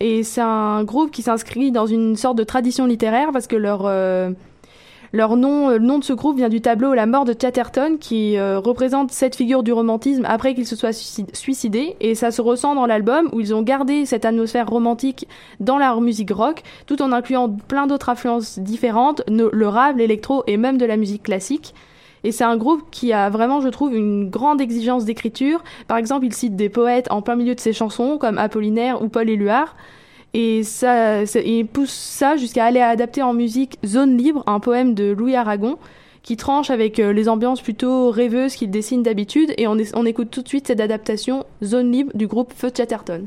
Et 0.00 0.22
c'est 0.22 0.40
un 0.40 0.84
groupe 0.84 1.10
qui 1.10 1.22
s'inscrit 1.22 1.72
dans 1.72 1.86
une 1.86 2.16
sorte 2.16 2.38
de 2.38 2.44
tradition 2.44 2.86
littéraire 2.86 3.30
parce 3.32 3.46
que 3.46 3.56
leur 3.56 3.82
euh, 3.86 4.30
nom, 5.12 5.70
le 5.70 5.78
nom 5.78 5.98
de 5.98 6.04
ce 6.04 6.12
groupe 6.12 6.36
vient 6.36 6.48
du 6.48 6.60
tableau 6.60 6.94
La 6.94 7.06
mort 7.06 7.24
de 7.24 7.34
Chatterton 7.38 7.96
qui 7.98 8.38
représente 8.38 9.10
cette 9.10 9.34
figure 9.34 9.62
du 9.62 9.72
romantisme 9.72 10.24
après 10.26 10.54
qu'il 10.54 10.66
se 10.66 10.76
soit 10.76 10.92
suicidé 10.92 11.96
et 12.00 12.14
ça 12.14 12.30
se 12.30 12.40
ressent 12.40 12.74
dans 12.74 12.86
l'album 12.86 13.28
où 13.32 13.40
ils 13.40 13.54
ont 13.54 13.62
gardé 13.62 14.06
cette 14.06 14.24
atmosphère 14.24 14.68
romantique 14.68 15.26
dans 15.58 15.78
leur 15.78 16.00
musique 16.00 16.30
rock 16.30 16.62
tout 16.86 17.02
en 17.02 17.10
incluant 17.10 17.48
plein 17.48 17.86
d'autres 17.86 18.08
influences 18.08 18.58
différentes, 18.58 19.22
le 19.28 19.68
rap, 19.68 19.96
l'électro 19.96 20.44
et 20.46 20.56
même 20.56 20.78
de 20.78 20.86
la 20.86 20.96
musique 20.96 21.24
classique. 21.24 21.74
Et 22.24 22.32
c'est 22.32 22.44
un 22.44 22.56
groupe 22.56 22.82
qui 22.90 23.12
a 23.12 23.30
vraiment, 23.30 23.60
je 23.60 23.68
trouve, 23.68 23.94
une 23.94 24.28
grande 24.28 24.60
exigence 24.60 25.04
d'écriture. 25.04 25.62
Par 25.86 25.96
exemple, 25.96 26.26
il 26.26 26.34
cite 26.34 26.56
des 26.56 26.68
poètes 26.68 27.10
en 27.10 27.22
plein 27.22 27.36
milieu 27.36 27.54
de 27.54 27.60
ses 27.60 27.72
chansons, 27.72 28.18
comme 28.18 28.38
Apollinaire 28.38 29.02
ou 29.02 29.08
Paul 29.08 29.28
Éluard. 29.28 29.76
Et 30.34 30.62
ça, 30.62 31.22
il 31.22 31.66
pousse 31.66 31.90
ça 31.90 32.36
jusqu'à 32.36 32.64
aller 32.66 32.80
adapter 32.80 33.22
en 33.22 33.32
musique 33.32 33.78
Zone 33.84 34.16
Libre, 34.16 34.42
un 34.46 34.60
poème 34.60 34.94
de 34.94 35.12
Louis 35.12 35.36
Aragon, 35.36 35.78
qui 36.22 36.36
tranche 36.36 36.70
avec 36.70 36.98
euh, 36.98 37.12
les 37.12 37.28
ambiances 37.28 37.62
plutôt 37.62 38.10
rêveuses 38.10 38.54
qu'il 38.54 38.70
dessine 38.70 39.02
d'habitude. 39.02 39.54
Et 39.56 39.66
on, 39.66 39.76
on 39.94 40.04
écoute 40.04 40.30
tout 40.30 40.42
de 40.42 40.48
suite 40.48 40.66
cette 40.66 40.80
adaptation 40.80 41.44
Zone 41.64 41.90
Libre 41.90 42.12
du 42.14 42.26
groupe 42.26 42.52
Feu 42.54 42.70
Chatterton. 42.76 43.26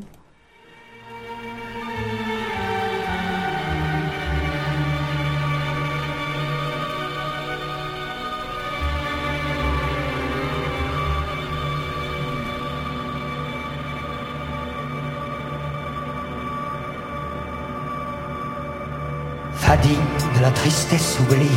De 19.72 20.42
la 20.42 20.52
tristesse 20.52 21.18
oublie, 21.22 21.48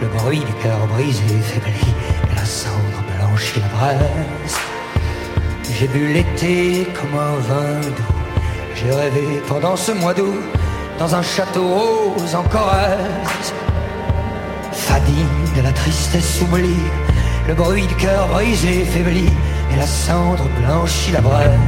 le 0.00 0.06
bruit 0.06 0.38
du 0.38 0.52
cœur 0.62 0.86
brisé 0.86 1.40
faibli, 1.42 1.80
et 2.30 2.36
la 2.36 2.44
cendre 2.44 3.02
blanchit 3.10 3.60
la 3.60 3.66
braise. 3.76 4.56
J'ai 5.72 5.88
bu 5.88 6.12
l'été 6.12 6.86
comme 6.94 7.18
un 7.18 7.40
vin 7.48 7.80
doux, 7.80 8.14
j'ai 8.76 8.92
rêvé 8.92 9.42
pendant 9.48 9.74
ce 9.74 9.90
mois 9.90 10.14
d'août 10.14 10.44
dans 11.00 11.12
un 11.12 11.22
château 11.22 11.66
rose 11.66 12.36
en 12.36 12.44
Corrèze. 12.44 13.52
Fadigue 14.70 15.56
de 15.56 15.62
la 15.62 15.72
tristesse 15.72 16.40
oublie, 16.42 16.86
le 17.48 17.54
bruit 17.54 17.86
du 17.88 17.96
cœur 17.96 18.28
brisé 18.28 18.84
faibli, 18.84 19.28
et 19.72 19.76
la 19.76 19.86
cendre 19.86 20.44
blanchit 20.60 21.10
la 21.10 21.20
braise. 21.20 21.58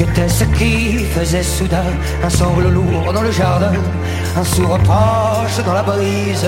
Qu'était-ce 0.00 0.44
qui 0.44 1.04
faisait 1.04 1.42
soudain 1.42 1.92
un 2.24 2.30
sangle 2.30 2.68
lourd 2.68 3.12
dans 3.12 3.20
le 3.20 3.30
jardin, 3.30 3.72
un 4.36 4.44
sourd 4.44 4.74
reproche 4.74 5.64
dans 5.64 5.72
la 5.72 5.82
brise 5.82 6.46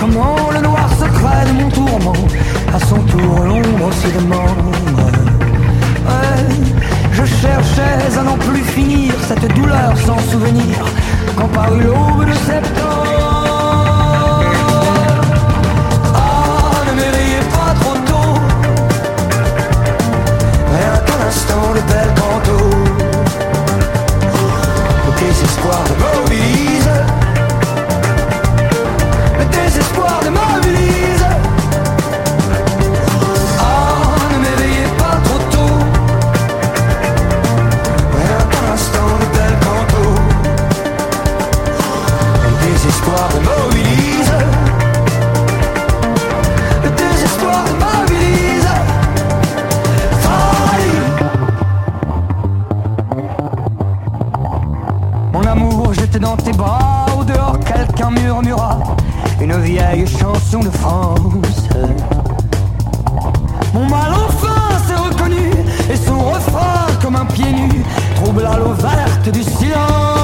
Comment 0.00 0.36
le 0.52 0.60
noir 0.60 0.88
secret 0.98 1.46
de 1.46 1.52
mon 1.52 1.68
tourment. 1.70 2.12
À 2.74 2.78
son 2.78 2.98
tour 3.02 3.40
l'ombre 3.44 3.92
se 3.92 4.08
demande. 4.08 4.74
Je 7.12 7.24
cherchais 7.24 8.18
à 8.18 8.22
n'en 8.22 8.38
plus 8.38 8.62
finir 8.62 9.12
Cette 9.26 9.52
douleur 9.54 9.92
sans 10.06 10.18
souvenir. 10.30 10.84
Quand 11.36 11.48
parut 11.48 11.82
l'aube 11.82 12.24
de 12.26 12.34
septembre 12.34 12.94
Ah, 16.14 16.84
ne 16.94 17.02
pas 17.54 17.74
trop 17.80 17.98
tôt. 18.06 18.40
Instant 21.28 21.74
tes 56.50 56.56
bras, 56.56 57.06
au 57.18 57.24
dehors 57.24 57.58
quelqu'un 57.60 58.10
murmura 58.10 58.78
une 59.40 59.56
vieille 59.60 60.06
chanson 60.06 60.60
de 60.60 60.70
France. 60.70 61.20
Mon 63.74 63.86
mal 63.88 64.12
enfin 64.12 64.78
s'est 64.86 64.94
reconnu 64.94 65.50
et 65.90 65.96
son 65.96 66.18
refrain 66.18 66.86
comme 67.02 67.16
un 67.16 67.26
pied 67.26 67.52
nu 67.52 67.84
troubla 68.16 68.56
l'eau 68.56 68.72
verte 68.72 69.30
du 69.30 69.42
silence. 69.42 70.17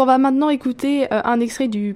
S'en 0.00 0.06
va 0.06 0.16
maintenant 0.16 0.48
écouter 0.48 1.12
euh, 1.12 1.20
un 1.24 1.40
extrait 1.40 1.68
du, 1.68 1.94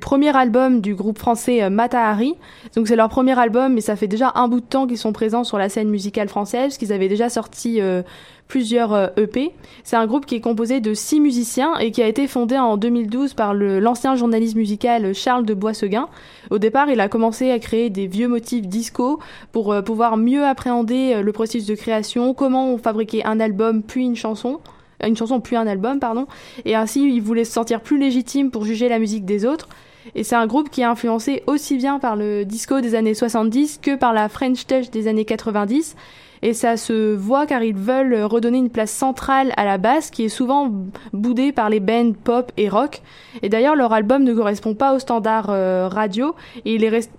premier 0.00 0.36
album 0.36 0.80
du 0.80 0.96
groupe 0.96 1.18
français 1.18 1.62
euh, 1.62 1.70
Matahari. 1.70 2.34
Donc 2.74 2.88
c'est 2.88 2.96
leur 2.96 3.08
premier 3.08 3.38
album, 3.38 3.74
mais 3.74 3.80
ça 3.80 3.94
fait 3.94 4.08
déjà 4.08 4.32
un 4.34 4.48
bout 4.48 4.58
de 4.58 4.66
temps 4.66 4.88
qu'ils 4.88 4.98
sont 4.98 5.12
présents 5.12 5.44
sur 5.44 5.56
la 5.56 5.68
scène 5.68 5.88
musicale 5.88 6.28
française, 6.28 6.76
qu'ils 6.78 6.92
avaient 6.92 7.06
déjà 7.06 7.28
sorti 7.28 7.80
euh, 7.80 8.02
plusieurs 8.48 9.12
EP. 9.16 9.46
E 9.46 9.50
c'est 9.84 9.94
un 9.94 10.08
groupe 10.08 10.26
qui 10.26 10.34
est 10.34 10.40
composé 10.40 10.80
de 10.80 10.94
six 10.94 11.20
musiciens 11.20 11.76
et 11.76 11.92
qui 11.92 12.02
a 12.02 12.08
été 12.08 12.26
fondé 12.26 12.58
en 12.58 12.76
2012 12.76 13.34
par 13.34 13.54
l'ancien 13.54 14.16
journaliste 14.16 14.56
musical 14.56 15.14
Charles 15.14 15.46
de 15.46 15.54
Boisseguin. 15.54 16.08
Au 16.50 16.58
départ, 16.58 16.90
il 16.90 16.98
a 16.98 17.08
commencé 17.08 17.52
à 17.52 17.60
créer 17.60 17.88
des 17.88 18.08
vieux 18.08 18.26
motifs 18.26 18.66
disco 18.66 19.20
pour 19.52 19.80
pouvoir 19.84 20.16
mieux 20.16 20.44
appréhender 20.44 21.22
le 21.22 21.32
processus 21.32 21.66
de 21.66 21.76
création, 21.76 22.34
comment 22.34 22.72
on 22.72 22.78
fabriquait 22.78 23.24
un 23.24 23.38
album 23.38 23.84
puis 23.84 24.04
une 24.04 24.16
chanson 24.16 24.58
une 25.06 25.16
chanson 25.16 25.40
puis 25.40 25.56
un 25.56 25.66
album, 25.66 26.00
pardon, 26.00 26.26
et 26.64 26.74
ainsi 26.74 27.02
il 27.02 27.20
voulait 27.20 27.44
se 27.44 27.52
sentir 27.52 27.80
plus 27.80 27.98
légitime 27.98 28.50
pour 28.50 28.64
juger 28.64 28.88
la 28.88 28.98
musique 28.98 29.24
des 29.24 29.44
autres. 29.46 29.68
Et 30.14 30.24
c'est 30.24 30.36
un 30.36 30.46
groupe 30.46 30.70
qui 30.70 30.80
est 30.80 30.84
influencé 30.84 31.42
aussi 31.46 31.76
bien 31.76 31.98
par 31.98 32.16
le 32.16 32.44
disco 32.44 32.80
des 32.80 32.94
années 32.94 33.14
70 33.14 33.78
que 33.82 33.94
par 33.94 34.12
la 34.12 34.28
French 34.28 34.66
Touch 34.66 34.90
des 34.90 35.06
années 35.06 35.24
90 35.24 35.96
et 36.42 36.54
ça 36.54 36.76
se 36.76 37.14
voit 37.14 37.46
car 37.46 37.62
ils 37.62 37.74
veulent 37.74 38.22
redonner 38.24 38.58
une 38.58 38.70
place 38.70 38.90
centrale 38.90 39.52
à 39.56 39.64
la 39.64 39.78
basse 39.78 40.10
qui 40.10 40.24
est 40.24 40.28
souvent 40.28 40.72
boudée 41.12 41.52
par 41.52 41.70
les 41.70 41.80
bands 41.80 42.12
pop 42.12 42.52
et 42.56 42.68
rock. 42.68 43.02
Et 43.42 43.48
d'ailleurs 43.48 43.76
leur 43.76 43.92
album 43.92 44.24
ne 44.24 44.34
correspond 44.34 44.74
pas 44.74 44.94
aux 44.94 44.98
standards 44.98 45.50
euh, 45.50 45.88
radio 45.88 46.34
et, 46.64 46.78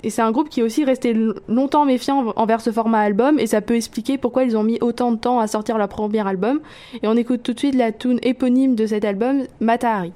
c'est 0.10 0.22
un 0.22 0.32
groupe 0.32 0.50
qui 0.50 0.62
est 0.62 0.64
aussi 0.64 0.84
resté 0.84 1.16
longtemps 1.48 1.86
méfiant 1.86 2.34
envers 2.36 2.62
ce 2.62 2.72
format 2.72 3.00
album 3.00 3.40
et 3.40 3.48
ça 3.48 3.62
peut 3.62 3.76
expliquer 3.76 4.18
pourquoi 4.18 4.44
ils 4.44 4.58
ont 4.58 4.64
mis 4.64 4.78
autant 4.82 5.12
de 5.12 5.18
temps 5.18 5.40
à 5.40 5.48
sortir 5.48 5.78
leur 5.78 5.90
premier 5.90 6.26
album. 6.28 6.60
Et 7.02 7.08
on 7.08 7.16
écoute 7.16 7.44
tout 7.44 7.54
de 7.54 7.60
suite 7.60 7.76
la 7.76 7.92
tune 7.92 8.20
éponyme 8.24 8.76
de 8.76 8.86
cet 8.86 9.06
album, 9.06 9.44
Matahari. 9.60 10.14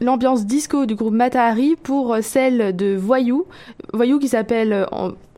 L'ambiance 0.00 0.46
disco 0.46 0.86
du 0.86 0.94
groupe 0.94 1.14
Matahari 1.14 1.76
pour 1.76 2.14
euh, 2.14 2.20
celle 2.22 2.74
de 2.74 2.94
Voyou. 2.96 3.46
Voyou 3.92 4.18
qui 4.18 4.28
s'appelle 4.28 4.72
euh, 4.72 4.86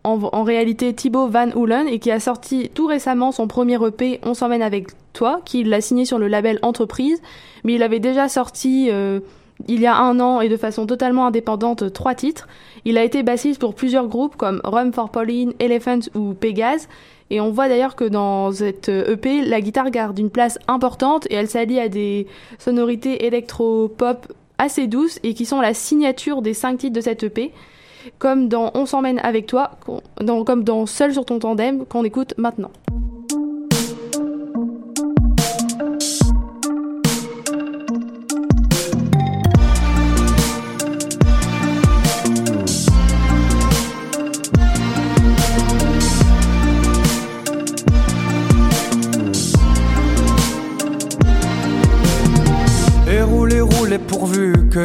en, 0.04 0.42
réalité 0.42 0.94
Thibaut 0.94 1.28
Van 1.28 1.50
Hoolen 1.54 1.86
et 1.88 1.98
qui 1.98 2.10
a 2.10 2.20
sorti 2.20 2.70
tout 2.72 2.86
récemment 2.86 3.32
son 3.32 3.46
premier 3.46 3.78
EP 3.84 4.20
On 4.24 4.34
s'emmène 4.34 4.62
avec 4.62 4.88
toi, 5.12 5.40
qu'il 5.44 5.72
a 5.74 5.80
signé 5.80 6.04
sur 6.04 6.18
le 6.18 6.28
label 6.28 6.58
Entreprise, 6.62 7.20
mais 7.64 7.74
il 7.74 7.82
avait 7.82 8.00
déjà 8.00 8.28
sorti 8.28 8.88
euh, 8.90 9.20
il 9.68 9.80
y 9.80 9.86
a 9.86 9.96
un 9.96 10.20
an 10.20 10.40
et 10.40 10.48
de 10.48 10.56
façon 10.56 10.86
totalement 10.86 11.26
indépendante 11.26 11.92
trois 11.92 12.14
titres. 12.14 12.48
Il 12.84 12.96
a 12.96 13.04
été 13.04 13.22
bassiste 13.22 13.60
pour 13.60 13.74
plusieurs 13.74 14.08
groupes 14.08 14.36
comme 14.36 14.60
Rum 14.64 14.92
for 14.92 15.10
Pauline, 15.10 15.52
Elephant 15.58 16.00
ou 16.14 16.32
Pégase 16.32 16.88
et 17.30 17.40
on 17.40 17.50
voit 17.50 17.68
d'ailleurs 17.68 17.94
que 17.94 18.04
dans 18.04 18.50
cette 18.52 18.88
EP, 18.88 19.42
la 19.42 19.60
guitare 19.60 19.90
garde 19.90 20.18
une 20.18 20.30
place 20.30 20.58
importante 20.66 21.26
et 21.30 21.34
elle 21.34 21.48
s'allie 21.48 21.78
à 21.78 21.88
des 21.88 22.26
sonorités 22.58 23.24
électro-pop 23.26 24.32
assez 24.58 24.88
douces 24.88 25.18
et 25.22 25.32
qui 25.34 25.46
sont 25.46 25.60
la 25.60 25.72
signature 25.72 26.42
des 26.42 26.54
cinq 26.54 26.78
titres 26.78 26.94
de 26.94 27.00
cette 27.00 27.22
EP, 27.22 27.52
comme 28.18 28.48
dans 28.48 28.70
On 28.74 28.84
s'emmène 28.84 29.18
avec 29.20 29.46
toi, 29.46 29.72
comme 30.16 30.64
dans 30.64 30.86
Seul 30.86 31.12
sur 31.12 31.24
ton 31.24 31.38
tandem 31.38 31.86
qu'on 31.86 32.04
écoute 32.04 32.34
maintenant. 32.36 32.70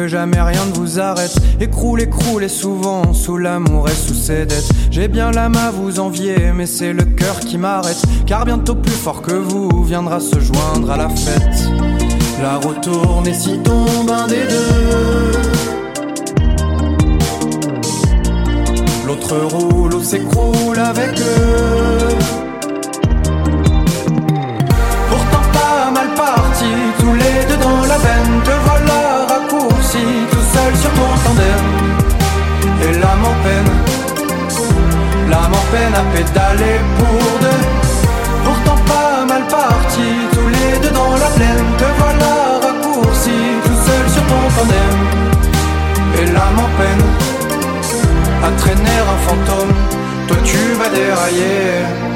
Jamais 0.08 0.40
rien 0.40 0.64
ne 0.66 0.72
vous 0.74 1.00
arrête. 1.00 1.34
Écroule, 1.60 2.00
écroule 2.00 2.44
et 2.44 2.48
souvent 2.48 3.12
sous 3.12 3.36
l'amour 3.36 3.88
et 3.88 3.94
sous 3.94 4.14
ses 4.14 4.46
dettes. 4.46 4.68
J'ai 4.90 5.08
bien 5.08 5.30
l'âme 5.30 5.56
à 5.56 5.70
vous 5.70 6.00
envier, 6.00 6.52
mais 6.54 6.66
c'est 6.66 6.92
le 6.92 7.04
cœur 7.04 7.40
qui 7.40 7.58
m'arrête. 7.58 8.02
Car 8.26 8.44
bientôt 8.44 8.74
plus 8.74 8.92
fort 8.92 9.22
que 9.22 9.32
vous 9.32 9.84
viendra 9.84 10.20
se 10.20 10.38
joindre 10.40 10.90
à 10.90 10.96
la 10.96 11.08
fête. 11.08 11.68
La 12.42 12.56
retourne 12.56 13.26
et 13.26 13.34
si 13.34 13.58
tombe 13.58 14.10
un 14.10 14.26
des 14.26 14.44
deux. 14.46 15.66
L'autre 19.06 19.36
roule 19.54 19.94
ou 19.94 20.02
s'écroule 20.02 20.78
avec 20.78 21.18
eux. 21.20 22.45
Tous 26.98 27.14
les 27.14 27.44
deux 27.48 27.56
dans 27.56 27.80
la 27.82 27.98
veine. 27.98 28.40
Te 28.44 28.50
voilà 28.64 29.26
raccourci, 29.28 30.04
tout 30.30 30.46
seul 30.54 30.72
sur 30.76 30.90
ton 30.90 31.10
tandem. 31.24 31.64
Et 32.82 32.92
l'âme 33.00 33.24
en 33.24 33.36
peine, 33.44 33.70
l'âme 35.30 35.54
en 35.60 35.66
peine 35.72 35.94
à 35.94 36.04
pédaler 36.14 36.80
pour 36.98 37.40
deux. 37.44 37.62
Pourtant 38.44 38.80
pas 38.92 39.24
mal 39.26 39.42
parti, 39.48 40.08
tous 40.32 40.48
les 40.48 40.78
deux 40.82 40.94
dans 40.94 41.14
la 41.24 41.30
plaine. 41.36 41.66
Te 41.78 41.88
voilà 41.98 42.34
raccourci, 42.66 43.38
tout 43.64 43.80
seul 43.86 44.04
sur 44.14 44.22
ton 44.32 44.44
tandem. 44.56 44.96
Et 46.18 46.26
l'âme 46.26 46.60
en 46.66 46.70
peine 46.78 47.04
à 48.44 48.50
traîner 48.60 48.98
un 49.12 49.18
fantôme, 49.26 49.74
toi 50.28 50.36
tu 50.44 50.58
vas 50.78 50.88
dérailler. 50.88 52.15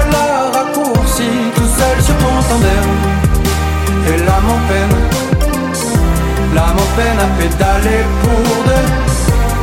seul 1.81 1.97
sur 2.07 2.17
ton 2.23 2.35
tandem. 2.49 2.89
Et 4.09 4.17
l'âme 4.25 4.49
en 4.57 4.61
peine, 4.69 4.95
l'âme 6.55 6.79
en 6.85 6.89
peine 6.97 7.19
à 7.25 7.29
pédaler 7.39 8.03
pour 8.21 8.43
deux. 8.69 8.87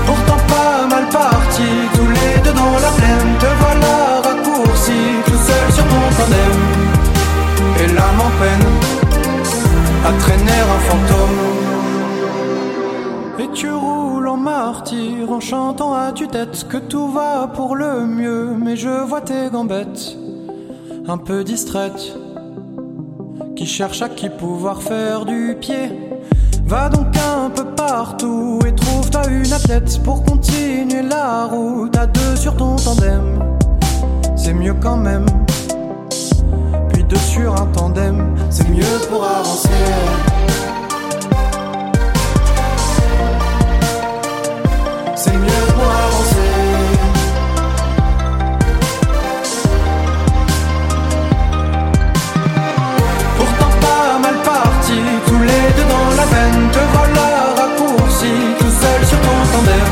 Pourtant 0.07 0.43
pas 0.55 0.77
mal 0.93 1.07
parti, 1.23 1.69
tous 1.95 2.11
les 2.19 2.35
deux 2.45 2.57
dans 2.63 2.77
la 2.87 2.93
plaine. 2.99 3.31
Te 3.43 3.51
voilà 3.63 3.97
raccourci, 4.27 5.01
tout 5.27 5.41
seul 5.49 5.67
sur 5.77 5.87
ton 5.93 6.07
tandem. 6.19 6.57
Et 7.83 7.89
l'âme 7.97 8.21
en 8.29 8.33
peine 8.41 8.69
à 10.09 10.13
traîner 10.23 10.61
un 10.77 10.81
fantôme. 10.89 11.41
Et 13.41 13.49
tu 13.59 13.71
roules 13.71 14.29
en 14.29 14.37
martyr 14.37 15.31
en 15.31 15.41
chantant 15.41 15.95
à 15.95 16.13
tue-tête 16.13 16.67
que 16.69 16.79
tout 16.79 17.09
va 17.13 17.49
pour 17.55 17.77
le 17.77 18.05
mieux, 18.07 18.49
mais 18.65 18.77
je 18.77 18.95
vois 19.09 19.21
tes 19.21 19.49
gambettes 19.53 20.18
un 21.09 21.19
peu 21.19 21.43
distraites 21.43 22.15
qui 23.57 23.67
cherchent 23.67 24.03
à 24.03 24.09
qui 24.09 24.29
pouvoir 24.29 24.83
faire 24.83 25.25
du 25.25 25.57
pied. 25.59 25.91
Va 26.67 26.89
donc 26.89 27.17
un 27.17 27.51
peu 27.51 27.65
partout 27.75 28.59
et 28.67 28.75
trouve-toi 28.75 29.27
une 29.29 29.53
athlète 29.53 30.03
pour 30.05 30.23
continuer 30.23 31.03
la 31.03 31.47
route 31.47 31.97
à 31.97 32.07
deux 32.07 32.37
sur 32.37 32.57
ton 32.57 32.77
tandem. 32.77 33.57
C'est 34.37 34.53
mieux 34.53 34.75
quand 34.75 34.99
même 34.99 35.27
puis 36.93 37.05
deux 37.05 37.17
sur 37.17 37.55
un 37.55 37.67
tandem, 37.67 38.35
c'est 38.51 38.69
mieux 38.69 38.85
pour 39.09 39.25
avancer. 39.25 39.69
C'est 45.17 45.37
mieux 45.37 45.68
la 56.19 56.25
veine, 56.33 56.63
te 56.75 56.83
voilà 56.95 57.29
raccourci, 57.61 58.33
tout 58.59 58.75
seul 58.83 59.01
sur 59.11 59.21
ton 59.27 59.39
tandem. 59.53 59.91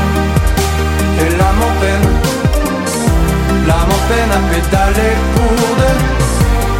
Et 1.23 1.29
l'âme 1.39 1.63
en 1.69 1.73
peine, 1.81 2.07
l'âme 3.67 3.91
en 3.97 4.01
peine 4.09 4.31
à 4.37 4.41
pédaler 4.51 5.13
pour 5.33 5.51
deux. 5.81 5.99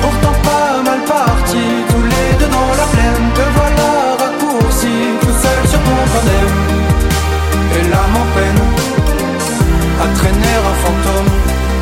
Pourtant 0.03 0.37
pas 0.49 0.71
mal 0.87 1.01
parti, 1.15 1.63
tous 1.89 2.05
les 2.13 2.29
deux 2.39 2.51
dans 2.57 2.71
la 2.81 2.87
plaine, 2.93 3.25
te 3.37 3.45
voilà 3.57 3.89
raccourci, 4.23 4.93
tout 5.21 5.37
seul 5.43 5.61
sur 5.71 5.81
ton 5.87 5.99
tandem. 6.13 6.49
Et 7.77 7.83
l'âme 7.91 8.17
en 8.23 8.27
peine, 8.35 8.61
à 10.03 10.07
traîner 10.19 10.55
un 10.71 10.75
fantôme, 10.83 11.31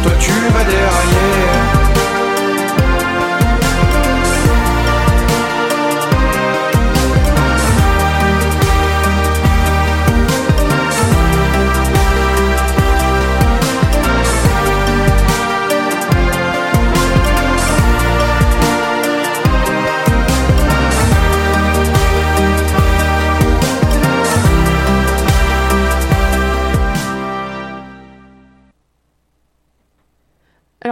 toi 0.03 0.13
tu 0.20 0.36
vas 0.53 0.66
dérailler. 0.72 1.75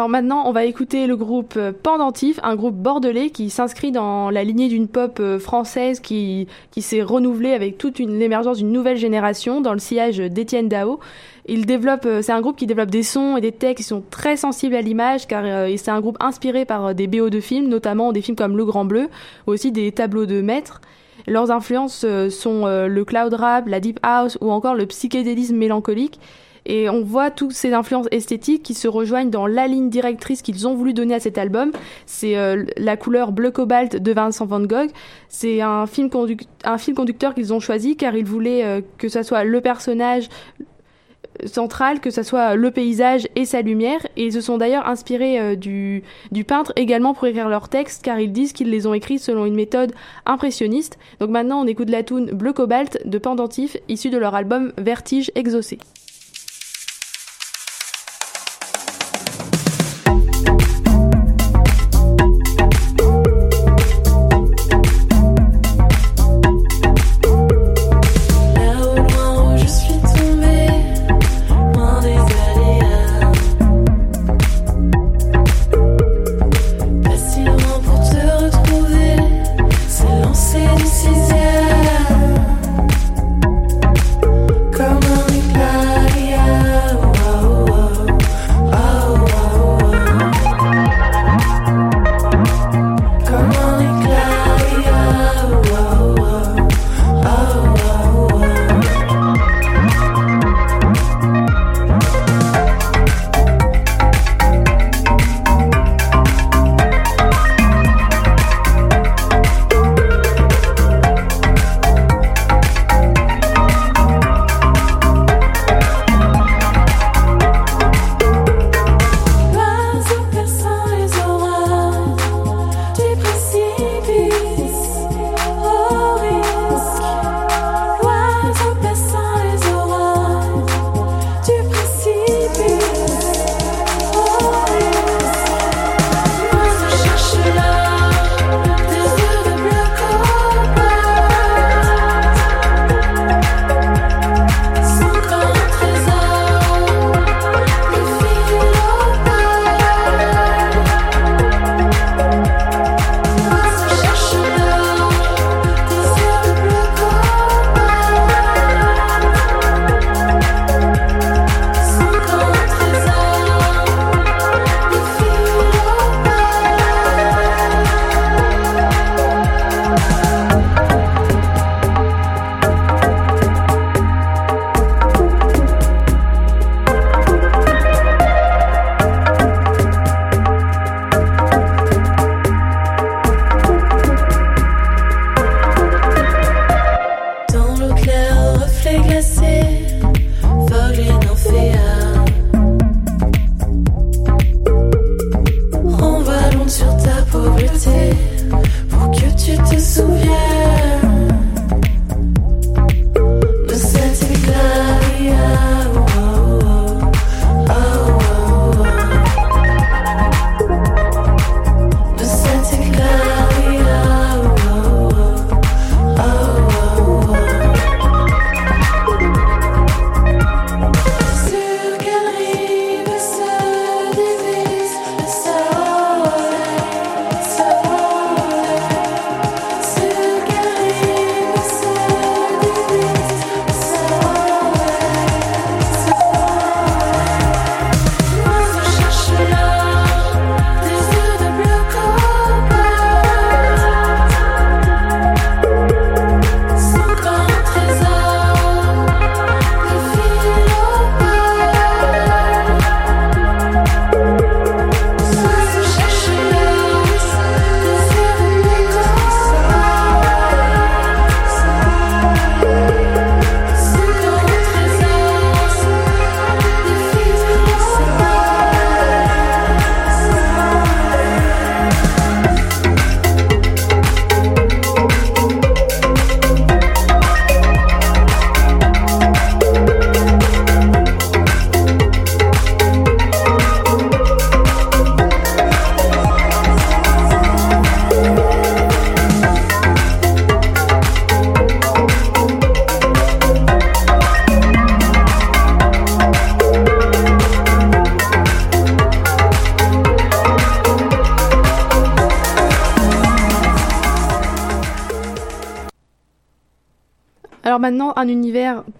Alors 0.03 0.09
maintenant, 0.09 0.43
on 0.47 0.51
va 0.51 0.65
écouter 0.65 1.07
le 1.07 1.15
groupe 1.15 1.53
euh, 1.55 1.71
Pendentif, 1.71 2.37
un 2.43 2.57
groupe 2.57 2.75
bordelais 2.75 3.29
qui 3.29 3.49
s'inscrit 3.49 3.93
dans 3.93 4.31
la 4.31 4.43
lignée 4.43 4.67
d'une 4.67 4.89
pop 4.89 5.17
euh, 5.21 5.39
française 5.39 6.01
qui, 6.01 6.49
qui 6.71 6.81
s'est 6.81 7.01
renouvelée 7.01 7.53
avec 7.53 7.77
toute 7.77 7.99
l'émergence 7.99 8.57
d'une 8.57 8.73
nouvelle 8.73 8.97
génération 8.97 9.61
dans 9.61 9.71
le 9.71 9.79
sillage 9.79 10.17
d'Étienne 10.17 10.67
Dao. 10.67 10.99
Il 11.45 11.65
développe, 11.65 12.05
euh, 12.05 12.21
c'est 12.21 12.33
un 12.33 12.41
groupe 12.41 12.57
qui 12.57 12.67
développe 12.67 12.91
des 12.91 13.01
sons 13.01 13.37
et 13.37 13.39
des 13.39 13.53
textes 13.53 13.77
qui 13.77 13.83
sont 13.83 14.03
très 14.09 14.35
sensibles 14.35 14.75
à 14.75 14.81
l'image 14.81 15.25
car 15.25 15.69
c'est 15.77 15.91
un 15.91 16.01
groupe 16.01 16.17
inspiré 16.19 16.65
par 16.65 16.93
des 16.93 17.07
BO 17.07 17.29
de 17.29 17.39
films, 17.39 17.69
notamment 17.69 18.11
des 18.11 18.21
films 18.21 18.35
comme 18.35 18.57
Le 18.57 18.65
Grand 18.65 18.83
Bleu, 18.83 19.07
aussi 19.47 19.71
des 19.71 19.93
tableaux 19.93 20.25
de 20.25 20.41
maîtres. 20.41 20.81
Leurs 21.27 21.49
influences 21.49 22.05
sont 22.29 22.65
le 22.65 23.05
cloud 23.05 23.33
rap, 23.35 23.69
la 23.69 23.79
deep 23.79 24.01
house 24.03 24.37
ou 24.41 24.51
encore 24.51 24.75
le 24.75 24.85
psychédélisme 24.85 25.55
mélancolique. 25.55 26.19
Et 26.65 26.89
on 26.89 27.03
voit 27.03 27.31
toutes 27.31 27.53
ces 27.53 27.73
influences 27.73 28.07
esthétiques 28.11 28.63
qui 28.63 28.73
se 28.73 28.87
rejoignent 28.87 29.29
dans 29.29 29.47
la 29.47 29.67
ligne 29.67 29.89
directrice 29.89 30.41
qu'ils 30.41 30.67
ont 30.67 30.75
voulu 30.75 30.93
donner 30.93 31.15
à 31.15 31.19
cet 31.19 31.37
album. 31.37 31.71
C'est 32.05 32.37
euh, 32.37 32.65
la 32.77 32.97
couleur 32.97 33.31
bleu 33.31 33.51
cobalt 33.51 33.95
de 33.95 34.11
Vincent 34.13 34.45
Van 34.45 34.61
Gogh. 34.61 34.89
C'est 35.29 35.61
un 35.61 35.85
film, 35.87 36.09
conducteur 36.09 37.33
qu'ils 37.33 37.53
ont 37.53 37.59
choisi 37.59 37.97
car 37.97 38.15
ils 38.15 38.25
voulaient 38.25 38.63
euh, 38.63 38.81
que 38.97 39.09
ça 39.09 39.23
soit 39.23 39.43
le 39.43 39.61
personnage 39.61 40.29
central, 41.45 41.99
que 41.99 42.09
ça 42.09 42.23
soit 42.23 42.55
le 42.55 42.71
paysage 42.71 43.27
et 43.35 43.45
sa 43.45 43.61
lumière. 43.61 44.05
Et 44.15 44.25
ils 44.25 44.33
se 44.33 44.41
sont 44.41 44.57
d'ailleurs 44.57 44.87
inspirés 44.87 45.39
euh, 45.39 45.55
du, 45.55 46.03
du 46.31 46.43
peintre 46.43 46.71
également 46.75 47.13
pour 47.13 47.27
écrire 47.27 47.49
leurs 47.49 47.69
textes, 47.69 48.03
car 48.03 48.19
ils 48.19 48.31
disent 48.31 48.53
qu'ils 48.53 48.69
les 48.69 48.87
ont 48.87 48.93
écrits 48.93 49.19
selon 49.19 49.45
une 49.45 49.55
méthode 49.55 49.93
impressionniste. 50.25 50.97
Donc 51.19 51.29
maintenant, 51.29 51.61
on 51.61 51.67
écoute 51.67 51.89
la 51.89 52.03
tune 52.03 52.31
Bleu 52.31 52.53
Cobalt 52.53 52.99
de 53.05 53.17
Pendentif, 53.17 53.77
issue 53.89 54.09
de 54.09 54.17
leur 54.17 54.35
album 54.35 54.73
Vertige 54.77 55.31
Exaucé. 55.35 55.79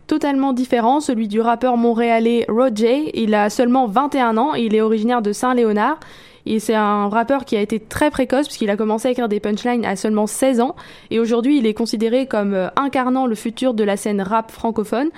Totalement 0.08 0.54
différent, 0.54 1.00
celui 1.00 1.28
du 1.28 1.42
rappeur 1.42 1.78
montréalais 1.78 2.46
Roger. 2.50 3.12
Il 3.20 3.34
a 3.34 3.50
seulement 3.50 3.88
21 3.88 4.38
ans 4.38 4.54
il 4.54 4.76
est 4.76 4.82
originaire 4.82 5.22
de 5.22 5.32
Saint-Léonard. 5.34 6.00
Et 6.46 6.60
c'est 6.60 6.76
un 6.76 7.08
rappeur 7.08 7.46
qui 7.46 7.56
a 7.56 7.62
été 7.62 7.80
très 7.80 8.12
précoce 8.12 8.48
puisqu'il 8.48 8.70
a 8.70 8.78
commencé 8.78 9.08
à 9.08 9.12
écrire 9.12 9.30
des 9.30 9.40
punchlines 9.40 9.86
à 9.86 9.96
seulement 9.96 10.28
16 10.28 10.60
ans. 10.60 10.76
Et 11.10 11.20
aujourd'hui, 11.20 11.58
il 11.58 11.66
est 11.66 11.74
considéré 11.74 12.28
comme 12.28 12.54
euh, 12.54 12.68
incarnant 12.76 13.26
le 13.26 13.36
futur 13.36 13.74
de 13.74 13.84
la 13.84 13.96
scène 13.96 14.22
rap 14.22 14.52
francophone. 14.52 15.10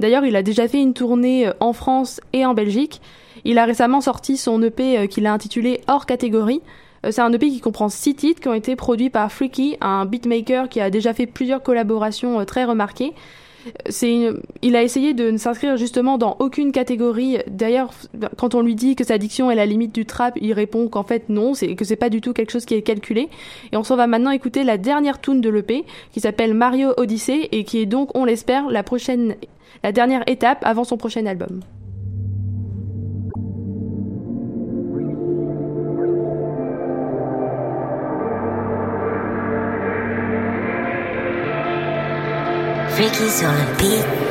D'ailleurs, 0.00 0.24
il 0.24 0.36
a 0.36 0.42
déjà 0.42 0.68
fait 0.68 0.80
une 0.80 0.92
tournée 0.92 1.48
euh, 1.48 1.52
en 1.60 1.72
France 1.72 2.20
et 2.32 2.44
en 2.44 2.54
Belgique. 2.54 3.00
Il 3.44 3.58
a 3.58 3.64
récemment 3.64 4.00
sorti 4.00 4.36
son 4.36 4.62
EP 4.62 4.98
euh, 4.98 5.06
qu'il 5.06 5.26
a 5.26 5.32
intitulé 5.32 5.80
Hors 5.88 6.06
catégorie. 6.06 6.60
C'est 7.10 7.20
un 7.20 7.32
EP 7.34 7.50
qui 7.50 7.60
comprend 7.60 7.90
six 7.90 8.14
titres 8.14 8.40
qui 8.40 8.48
ont 8.48 8.54
été 8.54 8.76
produits 8.76 9.10
par 9.10 9.30
Freaky, 9.30 9.76
un 9.82 10.06
beatmaker 10.06 10.70
qui 10.70 10.80
a 10.80 10.88
déjà 10.88 11.12
fait 11.12 11.26
plusieurs 11.26 11.62
collaborations 11.62 12.42
très 12.46 12.64
remarquées. 12.64 13.12
Il 14.62 14.76
a 14.76 14.82
essayé 14.82 15.14
de 15.14 15.30
ne 15.30 15.38
s'inscrire 15.38 15.76
justement 15.76 16.18
dans 16.18 16.36
aucune 16.38 16.72
catégorie. 16.72 17.38
D'ailleurs, 17.46 17.90
quand 18.36 18.54
on 18.54 18.60
lui 18.60 18.74
dit 18.74 18.96
que 18.96 19.04
sa 19.04 19.18
diction 19.18 19.50
est 19.50 19.54
la 19.54 19.66
limite 19.66 19.94
du 19.94 20.06
trap, 20.06 20.36
il 20.40 20.52
répond 20.52 20.88
qu'en 20.88 21.02
fait 21.02 21.28
non, 21.28 21.54
c'est 21.54 21.74
que 21.74 21.84
c'est 21.84 21.96
pas 21.96 22.10
du 22.10 22.20
tout 22.20 22.32
quelque 22.32 22.50
chose 22.50 22.64
qui 22.64 22.74
est 22.74 22.82
calculé. 22.82 23.28
Et 23.72 23.76
on 23.76 23.84
s'en 23.84 23.96
va 23.96 24.06
maintenant 24.06 24.30
écouter 24.30 24.64
la 24.64 24.78
dernière 24.78 25.20
tune 25.20 25.40
de 25.40 25.48
l'EP 25.48 25.84
qui 26.12 26.20
s'appelle 26.20 26.54
Mario 26.54 26.92
Odyssey 26.96 27.48
et 27.52 27.64
qui 27.64 27.78
est 27.78 27.86
donc, 27.86 28.10
on 28.14 28.24
l'espère, 28.24 28.68
la 28.68 28.82
prochaine, 28.82 29.36
la 29.82 29.92
dernière 29.92 30.24
étape 30.26 30.58
avant 30.62 30.84
son 30.84 30.96
prochain 30.96 31.26
album. 31.26 31.60
Freaky 42.94 43.28
sur 43.28 43.48
le 43.48 43.76
beat. 43.76 44.23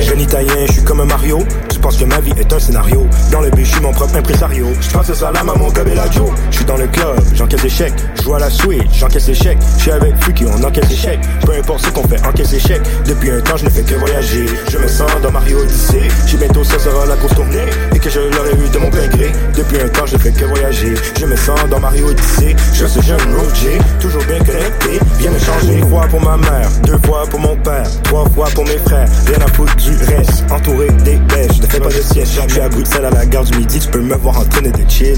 Jeune 0.00 0.20
italien, 0.20 0.66
je 0.66 0.72
suis 0.72 0.84
comme 0.84 1.00
un 1.00 1.06
Mario. 1.06 1.40
Je 1.72 1.78
pense 1.78 1.96
que 1.96 2.04
ma 2.04 2.20
vie 2.20 2.32
est 2.38 2.52
un 2.52 2.58
scénario. 2.58 3.06
Dans 3.30 3.40
le 3.40 3.50
but, 3.50 3.64
je 3.64 3.72
suis 3.72 3.80
mon 3.82 3.92
propre 3.92 4.16
impresario. 4.16 4.66
Je 4.80 4.90
passe 4.90 5.06
ça 5.08 5.14
salam 5.14 5.48
à 5.48 5.54
mon 5.54 5.68
Joe. 5.68 6.30
Je 6.50 6.56
suis 6.56 6.64
dans 6.64 6.76
le 6.76 6.86
club, 6.86 7.20
j'encaisse 7.34 7.68
chèques. 7.68 7.92
Je 8.16 8.22
joue 8.22 8.34
à 8.34 8.38
la 8.38 8.50
suite, 8.50 8.88
j'encaisse 8.92 9.32
chèques. 9.32 9.58
Je 9.76 9.82
suis 9.82 9.90
avec 9.90 10.16
Freaky, 10.22 10.46
on 10.46 10.62
encaisse 10.64 10.94
chèques. 10.94 11.20
Peu 11.44 11.52
importe 11.52 11.84
ce 11.84 11.90
qu'on 11.90 12.06
fait, 12.08 12.24
encaisse 12.26 12.56
chèques. 12.58 12.82
Depuis 13.06 13.30
un 13.30 13.40
temps, 13.40 13.56
je 13.56 13.66
ne 13.66 13.70
fais 13.70 13.82
que 13.82 13.94
voyager. 13.96 14.46
Je 14.70 14.78
me 14.78 14.88
sens 14.88 15.10
dans 15.22 15.30
Mario 15.30 15.58
Odyssey. 15.58 16.08
J'ai 16.26 16.36
bientôt, 16.36 16.64
ça 16.64 16.78
sera 16.78 17.06
la 17.06 17.16
course 17.16 17.34
tournée. 17.34 17.66
Et 17.94 17.98
que 17.98 18.08
je 18.08 18.20
l'aurais 18.20 18.54
eu 18.54 18.68
de 18.72 18.78
mon 18.78 18.90
plein 18.90 19.08
gré. 19.08 19.32
Depuis 19.56 19.80
un 19.80 19.88
temps, 19.88 20.06
je 20.06 20.14
ne 20.14 20.20
fais 20.20 20.32
que 20.32 20.44
voyager. 20.44 20.94
Je 21.18 21.26
me 21.26 21.36
sens 21.36 21.58
dans 21.70 21.80
Mario 21.80 22.08
Odyssey. 22.08 22.56
Je 22.72 22.86
suis 22.86 23.02
jeune 23.02 23.20
Roger, 23.36 23.78
toujours 24.00 24.24
bien 24.24 24.38
connecté. 24.38 25.00
Viens 25.18 25.30
me 25.30 25.38
changer. 25.38 25.74
Une 25.74 25.88
fois 25.88 26.06
pour 26.08 26.22
ma 26.22 26.36
mère, 26.36 26.68
deux 26.84 26.98
fois 27.04 27.24
pour 27.30 27.40
mon 27.40 27.56
père. 27.56 27.86
Trois 28.04 28.28
fois 28.30 28.46
pour 28.54 28.64
mes 28.64 28.78
frères, 28.78 29.08
foutre 29.54 29.76
du 29.76 29.96
reste. 30.04 30.44
Entouré 30.50 30.88
des 31.04 31.16
bêches, 31.16 31.60
ne 31.60 31.66
fais 31.66 31.80
pas 31.80 31.88
de 31.88 32.00
siège. 32.00 32.28
J'suis 32.48 32.60
à 32.60 32.68
Bruxelles 32.68 33.04
à 33.04 33.10
la 33.10 33.26
gare 33.26 33.44
du 33.44 33.58
midi, 33.58 33.78
tu 33.78 33.88
peux 33.88 34.00
me 34.00 34.14
voir 34.16 34.38
en 34.38 34.44
train 34.44 34.62
de 34.62 34.70
chill. 34.88 35.16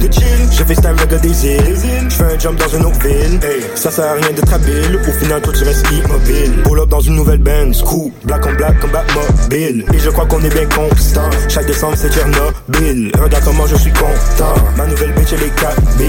Je 0.51 0.64
fais 0.64 0.74
time 0.74 0.97
le 0.99 1.07
gars 1.07 1.18
des 1.18 1.47
îles, 1.47 1.76
j'fais 2.09 2.24
un 2.24 2.39
jump 2.39 2.59
dans 2.59 2.68
une 2.68 2.84
autre 2.87 3.01
ville. 3.01 3.41
Ça 3.74 3.91
sert 3.91 4.05
à 4.05 4.14
rien 4.14 4.30
d'être 4.34 4.53
habile, 4.53 4.99
au 5.09 5.12
final 5.12 5.41
toi 5.43 5.53
tu 5.53 5.64
restes 5.64 5.87
immobile. 5.91 6.62
Pull 6.64 6.80
up 6.80 6.89
dans 6.89 7.01
une 7.01 7.16
nouvelle 7.16 7.39
Benz, 7.39 7.82
coup, 7.82 8.12
black 8.24 8.47
on 8.47 8.55
black 8.55 8.78
combat 8.80 9.05
mobile. 9.14 9.84
Et 9.93 9.99
je 9.99 10.11
crois 10.11 10.26
qu'on 10.26 10.43
est 10.43 10.53
bien 10.53 10.66
constant, 10.66 11.28
chaque 11.49 11.66
décembre 11.66 11.95
c'est 11.97 12.12
Tchernobyl. 12.12 13.12
Regarde 13.18 13.45
comment 13.45 13.66
je 13.66 13.76
suis 13.76 13.93
content, 13.93 14.55
ma 14.76 14.87
nouvelle 14.87 15.12
bitch 15.14 15.32
elle 15.32 15.43
est 15.43 15.61
4000. 15.61 16.07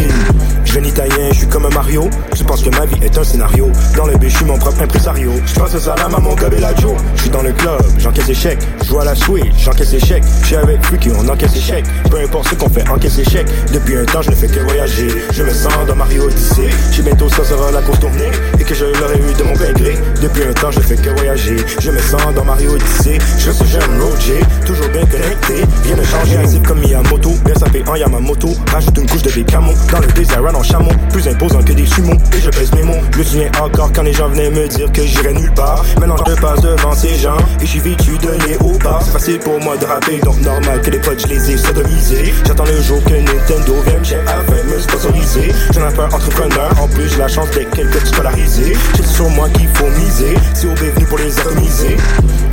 Jeune 0.66 0.86
italien, 0.86 1.30
je 1.32 1.38
suis 1.38 1.48
comme 1.48 1.66
un 1.66 1.70
Mario, 1.70 2.10
je 2.36 2.44
pense 2.44 2.62
que 2.62 2.70
ma 2.70 2.86
vie 2.86 2.98
est 3.02 3.18
un 3.18 3.24
scénario. 3.24 3.72
Dans 3.96 4.06
le 4.06 4.18
but, 4.18 4.30
je 4.30 4.36
suis 4.36 4.46
mon 4.46 4.58
propre 4.58 4.82
impresario. 4.82 5.32
Je 5.46 5.60
passe 5.60 5.78
ça 5.78 5.96
à 5.96 6.20
mon 6.20 6.36
gars 6.36 6.50
je 7.16 7.22
suis 7.22 7.30
dans 7.30 7.42
le 7.42 7.52
club, 7.54 7.82
j'encaisse 8.18 8.38
chèques. 8.38 8.60
Je 8.84 8.96
à 8.96 9.04
la 9.04 9.16
Switch, 9.16 9.54
j'encaisse 9.58 10.06
chèques. 10.06 10.24
Je 10.42 10.48
suis 10.48 10.56
avec 10.56 10.84
Freaky, 10.84 11.10
on 11.18 11.28
encaisse 11.28 11.60
chèques. 11.60 11.86
Peu 12.10 12.18
importe 12.18 12.50
ce 12.50 12.56
qu'on 12.56 12.70
fait, 12.70 12.88
encaisse 12.90 13.22
chèques. 13.30 13.48
Depuis 13.72 13.98
un 13.98 14.06
temps, 14.06 14.22
je 14.22 14.32
ne 14.32 14.36
fais 14.36 14.48
que 14.48 14.60
voyager. 14.60 15.08
Je 15.32 15.44
me 15.44 15.52
sens 15.52 15.74
dans 15.88 15.96
Mario 15.96 16.24
Odyssey. 16.24 16.70
J'ai 16.92 17.04
bientôt, 17.04 17.30
ça 17.30 17.44
sera 17.44 17.72
la 17.72 17.82
course 17.82 18.00
tournée. 18.00 18.32
Que 18.68 18.76
je 18.76 18.84
l'aurais 18.84 19.18
eu 19.18 19.34
de 19.34 19.44
mon 19.44 19.54
plein 19.54 19.72
gré. 19.72 19.98
Depuis 20.22 20.44
un 20.44 20.52
temps, 20.52 20.72
je 20.72 20.82
fais 20.82 20.98
que 20.98 21.10
voyager. 21.12 21.56
Je 21.80 21.90
me 21.90 22.00
sens 22.00 22.22
dans 22.36 22.44
Mario 22.44 22.72
Odyssey. 22.72 23.18
Je 23.38 23.50
suis 23.50 23.66
jeune 23.66 24.02
Roger, 24.02 24.42
toujours 24.66 24.90
bien 24.90 25.06
connecté. 25.06 25.64
Rien 25.86 25.96
ne 25.96 26.04
changer, 26.04 26.38
ainsi 26.38 26.60
comme 26.60 26.80
Miyamoto. 26.80 27.30
Bien 27.46 27.56
sapé 27.56 27.82
en 27.88 27.96
Yamamoto. 27.96 28.50
Rajoute 28.70 28.98
une 28.98 29.10
couche 29.10 29.22
de 29.22 29.32
décamo. 29.32 29.72
Dans 29.90 30.00
le 30.00 30.08
désert, 30.08 30.44
en 30.54 30.64
chameau. 30.64 30.92
Plus 31.14 31.26
imposant 31.30 31.64
que 31.64 31.72
des 31.72 31.86
sumo. 31.86 32.12
Et 32.36 32.42
je 32.42 32.50
pèse 32.50 32.74
mes 32.74 32.84
mots. 32.84 33.00
Je 33.14 33.20
me 33.20 33.24
souviens 33.24 33.52
encore 33.62 33.90
quand 33.94 34.04
les 34.04 34.12
gens 34.12 34.28
venaient 34.28 34.52
me 34.52 34.68
dire 34.68 34.92
que 34.92 35.02
j'irais 35.02 35.34
nulle 35.34 35.54
part. 35.54 35.86
Maintenant, 36.02 36.18
je 36.28 36.34
passe 36.34 36.60
devant 36.60 36.92
ces 36.92 37.16
gens 37.16 37.38
et 37.62 37.66
je 37.66 37.72
suis 37.72 37.80
vêtu 37.80 38.18
de 38.18 38.32
léopard. 38.48 39.02
C'est 39.02 39.12
facile 39.12 39.40
pour 39.40 39.62
moi 39.62 39.78
de 39.78 39.86
rapper, 39.86 40.20
donc 40.20 40.42
normal 40.42 40.82
que 40.82 40.92
les 40.92 41.00
potes 41.00 41.22
je 41.22 41.28
les 41.28 41.52
ai 41.52 41.58
sodomisés. 41.58 42.34
J'attends 42.46 42.66
le 42.66 42.82
jour 42.82 43.02
que 43.06 43.14
Nintendo 43.14 43.76
vienne 43.86 44.04
j'ai 44.04 44.18
me 44.18 44.80
sponsoriser. 44.80 45.52
J'en 45.74 45.82
ai 45.82 46.00
un 46.00 46.12
entrepreneur, 46.12 46.70
en 46.82 46.88
plus 46.88 47.10
j'ai 47.10 47.18
la 47.18 47.28
chance 47.28 47.50
d'être 47.52 47.72
quelqu'un 47.72 48.00
de 48.00 48.06
C'est 48.58 49.06
sur 49.06 49.30
moi 49.30 49.48
qu'il 49.50 49.68
faut 49.68 49.86
miser, 49.86 50.34
si 50.56 50.66
au 50.66 50.74
venu 50.74 51.06
pour 51.06 51.20
les 51.20 51.40
atomiser. 51.40 51.96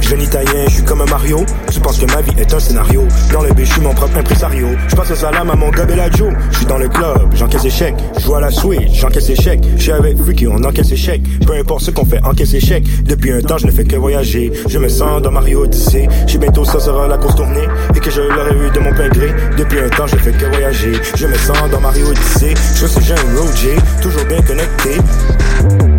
Jeune 0.03 0.21
italien, 0.21 0.65
je 0.67 0.75
suis 0.75 0.85
comme 0.85 1.01
un 1.01 1.07
Mario. 1.07 1.47
Je 1.73 1.81
pense 1.81 1.99
que 1.99 2.05
ma 2.13 2.21
vie 2.21 2.39
est 2.39 2.53
un 2.53 2.59
scénario. 2.59 3.05
Dans 3.33 3.41
le 3.41 3.55
B, 3.55 3.61
je 3.61 3.73
suis 3.73 3.81
mon 3.81 3.95
propre 3.95 4.19
impresario. 4.19 4.69
Je 4.89 4.95
passe 4.97 5.15
ça 5.15 5.31
à 5.31 5.45
mon 5.45 5.73
Joe. 5.73 6.33
Je 6.51 6.57
suis 6.59 6.67
dans 6.67 6.77
le 6.77 6.91
club, 6.91 7.35
j'encaisse 7.35 7.73
chèques. 7.73 7.95
Je 8.19 8.21
joue 8.21 8.35
à 8.35 8.41
la 8.43 8.51
Switch, 8.51 9.01
j'encaisse 9.01 9.35
chèques. 9.35 9.65
Je 9.77 9.83
suis 9.83 9.93
avec 9.93 10.19
Freaky, 10.19 10.47
on 10.47 10.63
encaisse 10.63 10.95
chèques. 10.95 11.23
Peu 11.47 11.55
importe 11.55 11.85
ce 11.85 11.91
qu'on 11.91 12.05
fait, 12.05 12.23
encaisse 12.23 12.59
chèques. 12.59 12.85
Depuis 13.05 13.33
un 13.33 13.41
temps, 13.41 13.57
je 13.57 13.67
ne 13.67 13.73
fais 13.73 13.85
que 13.85 13.97
voyager. 13.97 14.53
Je 14.69 14.79
me 14.79 14.91
sens 14.91 15.23
dans 15.23 15.31
Mario 15.31 15.63
Odyssey. 15.63 16.07
J'ai 16.27 16.37
bientôt, 16.37 16.67
ça 16.67 16.81
sera 16.81 17.09
la 17.09 17.17
course 17.17 17.37
tournée. 17.37 17.67
Et 17.97 17.99
que 17.99 18.11
je 18.11 18.21
l'aurais 18.21 18.55
eu 18.55 18.71
de 18.71 18.81
mon 18.81 18.93
plein 18.93 19.09
gré. 19.09 19.33
Depuis 19.57 19.81
un 19.81 19.89
temps, 19.89 20.07
je 20.07 20.17
fais 20.17 20.33
que 20.33 20.45
voyager. 20.45 20.93
Je 21.17 21.27
me 21.27 21.37
sens 21.39 21.71
dans 21.71 21.81
Mario 21.81 22.09
Odyssey. 22.09 22.53
Je 22.75 22.87
suis 22.87 23.05
jeune 23.05 23.19
Roger, 23.39 23.77
toujours 24.03 24.25
bien 24.27 24.43
connecté. 24.43 25.94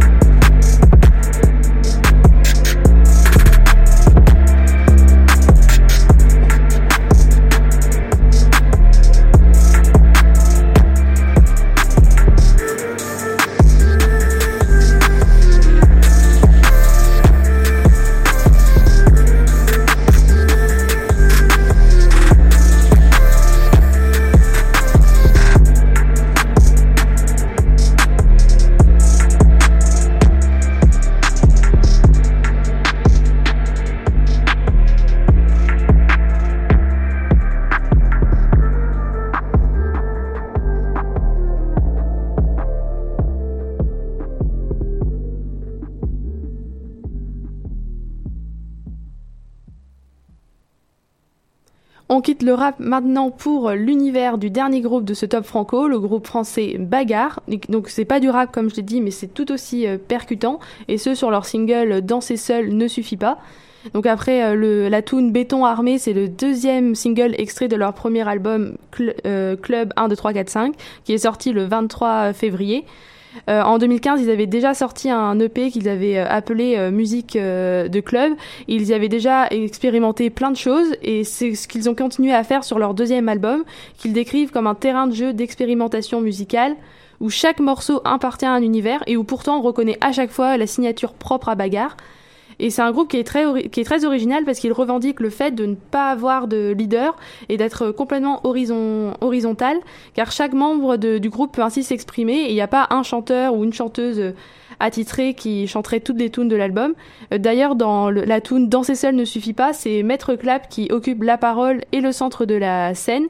On 52.07 52.21
quitte 52.21 52.43
le 52.43 52.53
rap 52.53 52.75
maintenant 52.77 53.31
pour 53.31 53.71
l'univers 53.71 54.37
du 54.37 54.51
dernier 54.51 54.81
groupe 54.81 55.05
de 55.05 55.15
ce 55.15 55.25
top 55.25 55.43
franco, 55.43 55.87
le 55.87 55.99
groupe 55.99 56.27
français 56.27 56.75
Bagarre. 56.77 57.41
Donc 57.67 57.89
c'est 57.89 58.05
pas 58.05 58.19
du 58.19 58.29
rap 58.29 58.51
comme 58.51 58.69
je 58.69 58.75
l'ai 58.75 58.83
dit, 58.83 59.01
mais 59.01 59.09
c'est 59.09 59.27
tout 59.27 59.51
aussi 59.51 59.87
euh, 59.87 59.97
percutant. 59.97 60.59
Et 60.87 60.99
ce 60.99 61.15
sur 61.15 61.31
leur 61.31 61.45
single 61.47 62.01
Danser 62.01 62.37
seul 62.37 62.75
ne 62.75 62.87
suffit 62.87 63.17
pas. 63.17 63.39
Donc 63.93 64.05
après 64.05 64.43
euh, 64.43 64.87
la 64.87 65.01
tune 65.01 65.31
Béton 65.31 65.65
armé, 65.65 65.97
c'est 65.97 66.13
le 66.13 66.27
deuxième 66.27 66.93
single 66.93 67.33
extrait 67.39 67.67
de 67.67 67.75
leur 67.75 67.93
premier 67.93 68.27
album 68.27 68.77
euh, 69.25 69.55
Club 69.55 69.91
1, 69.95 70.07
2, 70.07 70.15
3, 70.15 70.33
4, 70.33 70.49
5, 70.49 70.75
qui 71.05 71.13
est 71.13 71.19
sorti 71.19 71.53
le 71.53 71.65
23 71.65 72.33
février. 72.33 72.85
Euh, 73.49 73.61
en 73.61 73.77
2015, 73.77 74.21
ils 74.21 74.29
avaient 74.29 74.47
déjà 74.47 74.73
sorti 74.73 75.09
un 75.09 75.39
EP 75.39 75.71
qu'ils 75.71 75.89
avaient 75.89 76.17
euh, 76.17 76.27
appelé 76.27 76.75
euh, 76.77 76.91
Musique 76.91 77.35
de 77.35 77.99
club. 77.99 78.33
Ils 78.67 78.89
y 78.89 78.93
avaient 78.93 79.09
déjà 79.09 79.47
expérimenté 79.47 80.29
plein 80.29 80.51
de 80.51 80.57
choses 80.57 80.95
et 81.01 81.23
c'est 81.23 81.55
ce 81.55 81.67
qu'ils 81.67 81.89
ont 81.89 81.95
continué 81.95 82.33
à 82.33 82.43
faire 82.43 82.63
sur 82.63 82.79
leur 82.79 82.93
deuxième 82.93 83.29
album, 83.29 83.63
qu'ils 83.97 84.13
décrivent 84.13 84.51
comme 84.51 84.67
un 84.67 84.75
terrain 84.75 85.07
de 85.07 85.13
jeu 85.13 85.33
d'expérimentation 85.33 86.21
musicale 86.21 86.75
où 87.21 87.29
chaque 87.29 87.59
morceau 87.59 88.01
appartient 88.03 88.45
à 88.45 88.51
un 88.51 88.61
univers 88.61 89.01
et 89.07 89.17
où 89.17 89.23
pourtant 89.23 89.59
on 89.59 89.61
reconnaît 89.61 89.97
à 90.01 90.11
chaque 90.11 90.31
fois 90.31 90.57
la 90.57 90.67
signature 90.67 91.13
propre 91.13 91.49
à 91.49 91.55
Bagarre. 91.55 91.95
Et 92.59 92.69
c'est 92.69 92.81
un 92.81 92.91
groupe 92.91 93.09
qui 93.09 93.17
est 93.17 93.23
très, 93.23 93.69
qui 93.69 93.81
est 93.81 93.83
très 93.83 94.05
original 94.05 94.45
parce 94.45 94.59
qu'il 94.59 94.73
revendique 94.73 95.19
le 95.19 95.29
fait 95.29 95.51
de 95.51 95.65
ne 95.65 95.75
pas 95.75 96.09
avoir 96.09 96.47
de 96.47 96.73
leader 96.77 97.15
et 97.49 97.57
d'être 97.57 97.91
complètement 97.91 98.41
horizon, 98.45 99.13
horizontal, 99.21 99.77
car 100.13 100.31
chaque 100.31 100.53
membre 100.53 100.97
du 100.97 101.29
groupe 101.29 101.53
peut 101.53 101.61
ainsi 101.61 101.83
s'exprimer 101.83 102.33
et 102.33 102.49
il 102.49 102.53
n'y 102.53 102.61
a 102.61 102.67
pas 102.67 102.87
un 102.89 103.03
chanteur 103.03 103.55
ou 103.55 103.63
une 103.63 103.73
chanteuse 103.73 104.33
attitrée 104.79 105.33
qui 105.33 105.67
chanterait 105.67 105.99
toutes 105.99 106.19
les 106.19 106.29
tunes 106.29 106.47
de 106.47 106.55
l'album. 106.55 106.93
Euh, 107.33 107.37
d'ailleurs, 107.37 107.75
dans 107.75 108.09
la 108.09 108.41
tune 108.41 108.69
Danser 108.69 108.95
seul 108.95 109.15
ne 109.15 109.25
suffit 109.25 109.53
pas, 109.53 109.73
c'est 109.73 110.03
Maître 110.03 110.35
Clap 110.35 110.69
qui 110.69 110.87
occupe 110.91 111.23
la 111.23 111.37
parole 111.37 111.81
et 111.91 112.01
le 112.01 112.11
centre 112.11 112.45
de 112.45 112.55
la 112.55 112.93
scène. 112.93 113.27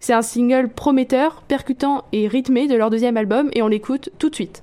C'est 0.00 0.14
un 0.14 0.22
single 0.22 0.68
prometteur, 0.68 1.42
percutant 1.46 2.04
et 2.12 2.26
rythmé 2.26 2.66
de 2.66 2.74
leur 2.74 2.90
deuxième 2.90 3.16
album 3.16 3.50
et 3.52 3.62
on 3.62 3.68
l'écoute 3.68 4.10
tout 4.18 4.30
de 4.30 4.34
suite. 4.34 4.62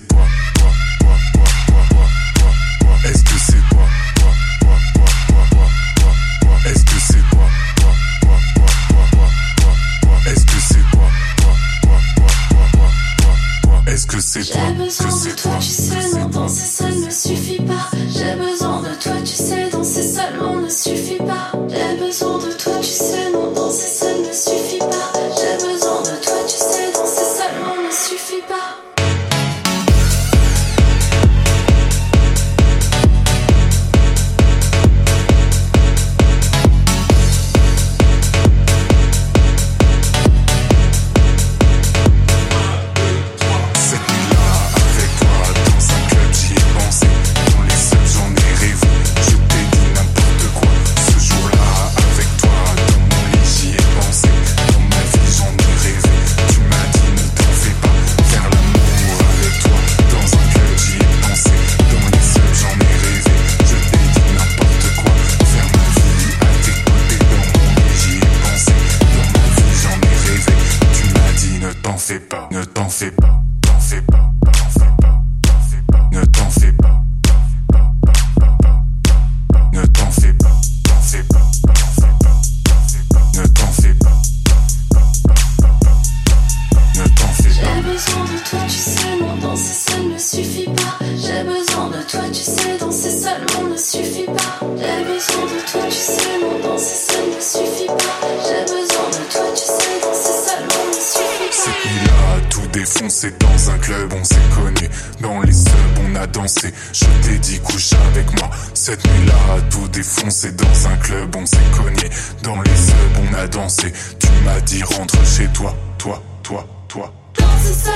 club, 103.81 104.13
on 104.13 104.23
s'est 104.23 104.35
connu. 104.55 104.89
Dans 105.19 105.41
les 105.41 105.51
subs, 105.51 105.99
on 106.03 106.15
a 106.15 106.27
dansé. 106.27 106.73
Je 106.93 107.05
t'ai 107.23 107.37
dit, 107.39 107.59
couche 107.59 107.93
avec 108.11 108.31
moi. 108.39 108.49
Cette 108.73 109.05
nuit-là, 109.05 109.55
à 109.55 109.61
tout 109.69 109.87
défoncer. 109.89 110.51
Dans 110.53 110.87
un 110.87 110.97
club, 110.97 111.35
on 111.35 111.45
s'est 111.45 111.57
cogné. 111.75 112.09
Dans 112.43 112.61
les 112.61 112.75
subs, 112.75 113.17
on 113.21 113.33
a 113.37 113.47
dansé. 113.47 113.91
Tu 114.19 114.27
m'as 114.45 114.61
dit, 114.61 114.83
rentre 114.83 115.17
chez 115.25 115.47
toi, 115.47 115.75
toi, 115.97 116.21
toi, 116.43 116.65
toi. 116.87 117.13
Danser 117.37 117.73
seul, 117.73 117.93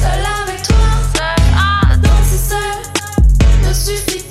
seul 0.00 0.24
avec 0.42 0.62
toi. 0.62 0.76
Danser 2.02 2.36
ah, 2.38 2.48
seul, 2.48 3.68
ne 3.68 3.74
suffit 3.74 4.25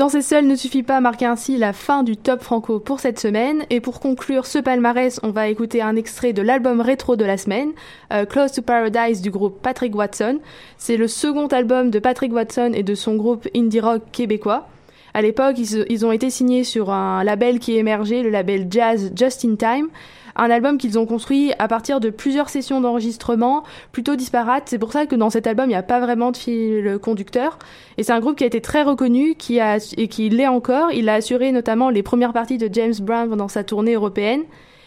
Danser 0.00 0.22
seul 0.22 0.46
ne 0.46 0.56
suffit 0.56 0.82
pas 0.82 0.96
à 0.96 1.00
marquer 1.02 1.26
ainsi 1.26 1.58
la 1.58 1.74
fin 1.74 2.02
du 2.02 2.16
top 2.16 2.40
franco 2.40 2.80
pour 2.80 3.00
cette 3.00 3.20
semaine. 3.20 3.64
Et 3.68 3.80
pour 3.80 4.00
conclure 4.00 4.46
ce 4.46 4.58
palmarès, 4.58 5.20
on 5.22 5.30
va 5.30 5.48
écouter 5.48 5.82
un 5.82 5.94
extrait 5.94 6.32
de 6.32 6.40
l'album 6.40 6.80
rétro 6.80 7.16
de 7.16 7.24
la 7.26 7.36
semaine, 7.36 7.72
euh, 8.10 8.24
Close 8.24 8.52
to 8.52 8.62
Paradise 8.62 9.20
du 9.20 9.30
groupe 9.30 9.60
Patrick 9.60 9.94
Watson. 9.94 10.38
C'est 10.78 10.96
le 10.96 11.06
second 11.06 11.48
album 11.48 11.90
de 11.90 11.98
Patrick 11.98 12.32
Watson 12.32 12.70
et 12.72 12.82
de 12.82 12.94
son 12.94 13.16
groupe 13.16 13.46
indie 13.54 13.80
rock 13.80 14.00
québécois. 14.10 14.68
À 15.12 15.20
l'époque, 15.20 15.56
ils, 15.58 15.84
ils, 15.90 16.06
ont 16.06 16.12
été 16.12 16.30
signés 16.30 16.64
sur 16.64 16.88
un 16.88 17.22
label 17.22 17.58
qui 17.58 17.76
émergeait, 17.76 18.22
le 18.22 18.30
label 18.30 18.68
Jazz 18.70 19.12
Just 19.14 19.44
in 19.44 19.56
Time 19.56 19.88
un 20.40 20.50
album 20.50 20.78
qu'ils 20.78 20.98
ont 20.98 21.04
construit 21.04 21.52
à 21.58 21.68
partir 21.68 22.00
de 22.00 22.08
plusieurs 22.08 22.48
sessions 22.48 22.80
d'enregistrement 22.80 23.62
plutôt 23.92 24.16
disparates. 24.16 24.64
C'est 24.66 24.78
pour 24.78 24.90
ça 24.90 25.04
que 25.04 25.14
dans 25.14 25.28
cet 25.28 25.46
album, 25.46 25.66
il 25.66 25.70
n'y 25.70 25.74
a 25.74 25.82
pas 25.82 26.00
vraiment 26.00 26.30
de 26.30 26.36
fil 26.38 26.98
conducteur. 27.02 27.58
Et 27.98 28.02
c'est 28.02 28.12
un 28.12 28.20
groupe 28.20 28.36
qui 28.36 28.44
a 28.44 28.46
été 28.46 28.62
très 28.62 28.82
reconnu 28.82 29.34
qui 29.34 29.60
a, 29.60 29.76
et 29.98 30.08
qui 30.08 30.30
l'est 30.30 30.46
encore. 30.46 30.92
Il 30.92 31.10
a 31.10 31.14
assuré 31.14 31.52
notamment 31.52 31.90
les 31.90 32.02
premières 32.02 32.32
parties 32.32 32.56
de 32.56 32.70
James 32.72 32.94
Brown 33.02 33.28
pendant 33.28 33.48
sa 33.48 33.64
tournée 33.64 33.94
européenne. 33.94 34.42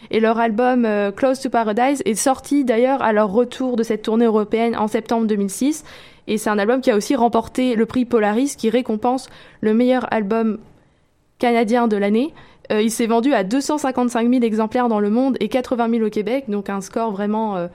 Et 0.10 0.20
leur 0.20 0.40
album 0.40 0.86
euh, 0.86 1.12
Close 1.12 1.40
to 1.40 1.50
Paradise 1.50 2.02
est 2.06 2.16
sorti 2.16 2.66
d'ailleurs 2.66 3.04
à 3.04 3.14
leur 3.14 3.32
retour 3.32 3.76
de 3.76 3.84
cette 3.84 4.02
tournée 4.02 4.26
européenne 4.26 4.76
en 4.76 4.88
septembre 4.88 5.28
2006. 5.28 5.84
Et 6.28 6.40
c'est 6.40 6.50
un 6.50 6.58
album 6.58 6.82
qui 6.82 6.90
a 6.90 6.96
aussi 6.96 7.16
remporté 7.16 7.76
le 7.76 7.86
prix 7.86 8.06
Polaris 8.06 8.56
qui 8.58 8.70
récompense 8.72 9.30
le 9.62 9.74
meilleur 9.74 10.12
album 10.12 10.58
canadien 11.44 11.90
de 11.90 11.98
l'année. 11.98 12.34
Euh, 12.72 12.82
il 12.82 12.90
s'est 12.90 13.06
vendu 13.06 13.34
à 13.34 13.44
255 13.44 14.30
000 14.30 14.44
exemplaires 14.44 14.88
dans 14.88 15.02
le 15.02 15.10
monde 15.10 15.36
et 15.42 15.50
80 15.50 15.90
000 15.90 16.06
au 16.06 16.10
Québec, 16.10 16.46
donc 16.48 16.70
un 16.70 16.80
score 16.80 17.12
vraiment, 17.12 17.58
euh, 17.58 17.68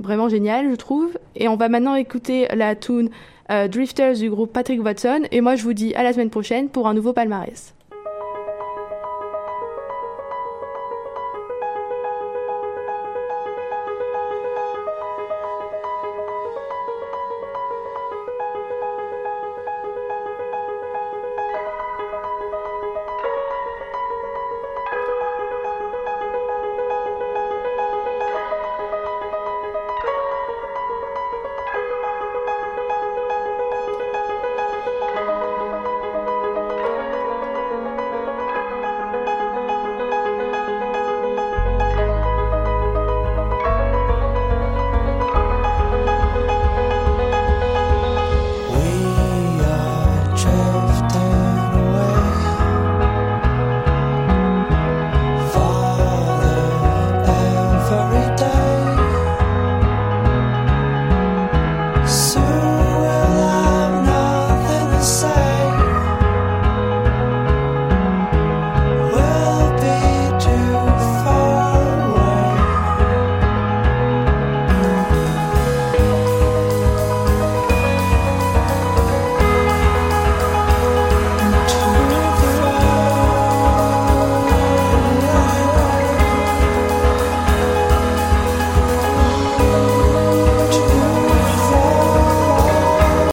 vraiment 0.00 0.28
génial, 0.28 0.68
je 0.68 0.74
trouve. 0.74 1.16
Et 1.36 1.46
on 1.46 1.54
va 1.54 1.68
maintenant 1.68 1.94
écouter 1.94 2.48
la 2.52 2.74
tune 2.74 3.10
euh, 3.52 3.68
Drifters 3.68 4.14
du 4.14 4.28
groupe 4.28 4.52
Patrick 4.52 4.84
Watson. 4.84 5.20
Et 5.30 5.40
moi, 5.40 5.54
je 5.54 5.62
vous 5.62 5.72
dis 5.72 5.94
à 5.94 6.02
la 6.02 6.12
semaine 6.12 6.30
prochaine 6.30 6.68
pour 6.68 6.88
un 6.88 6.94
nouveau 6.94 7.12
palmarès. 7.12 7.74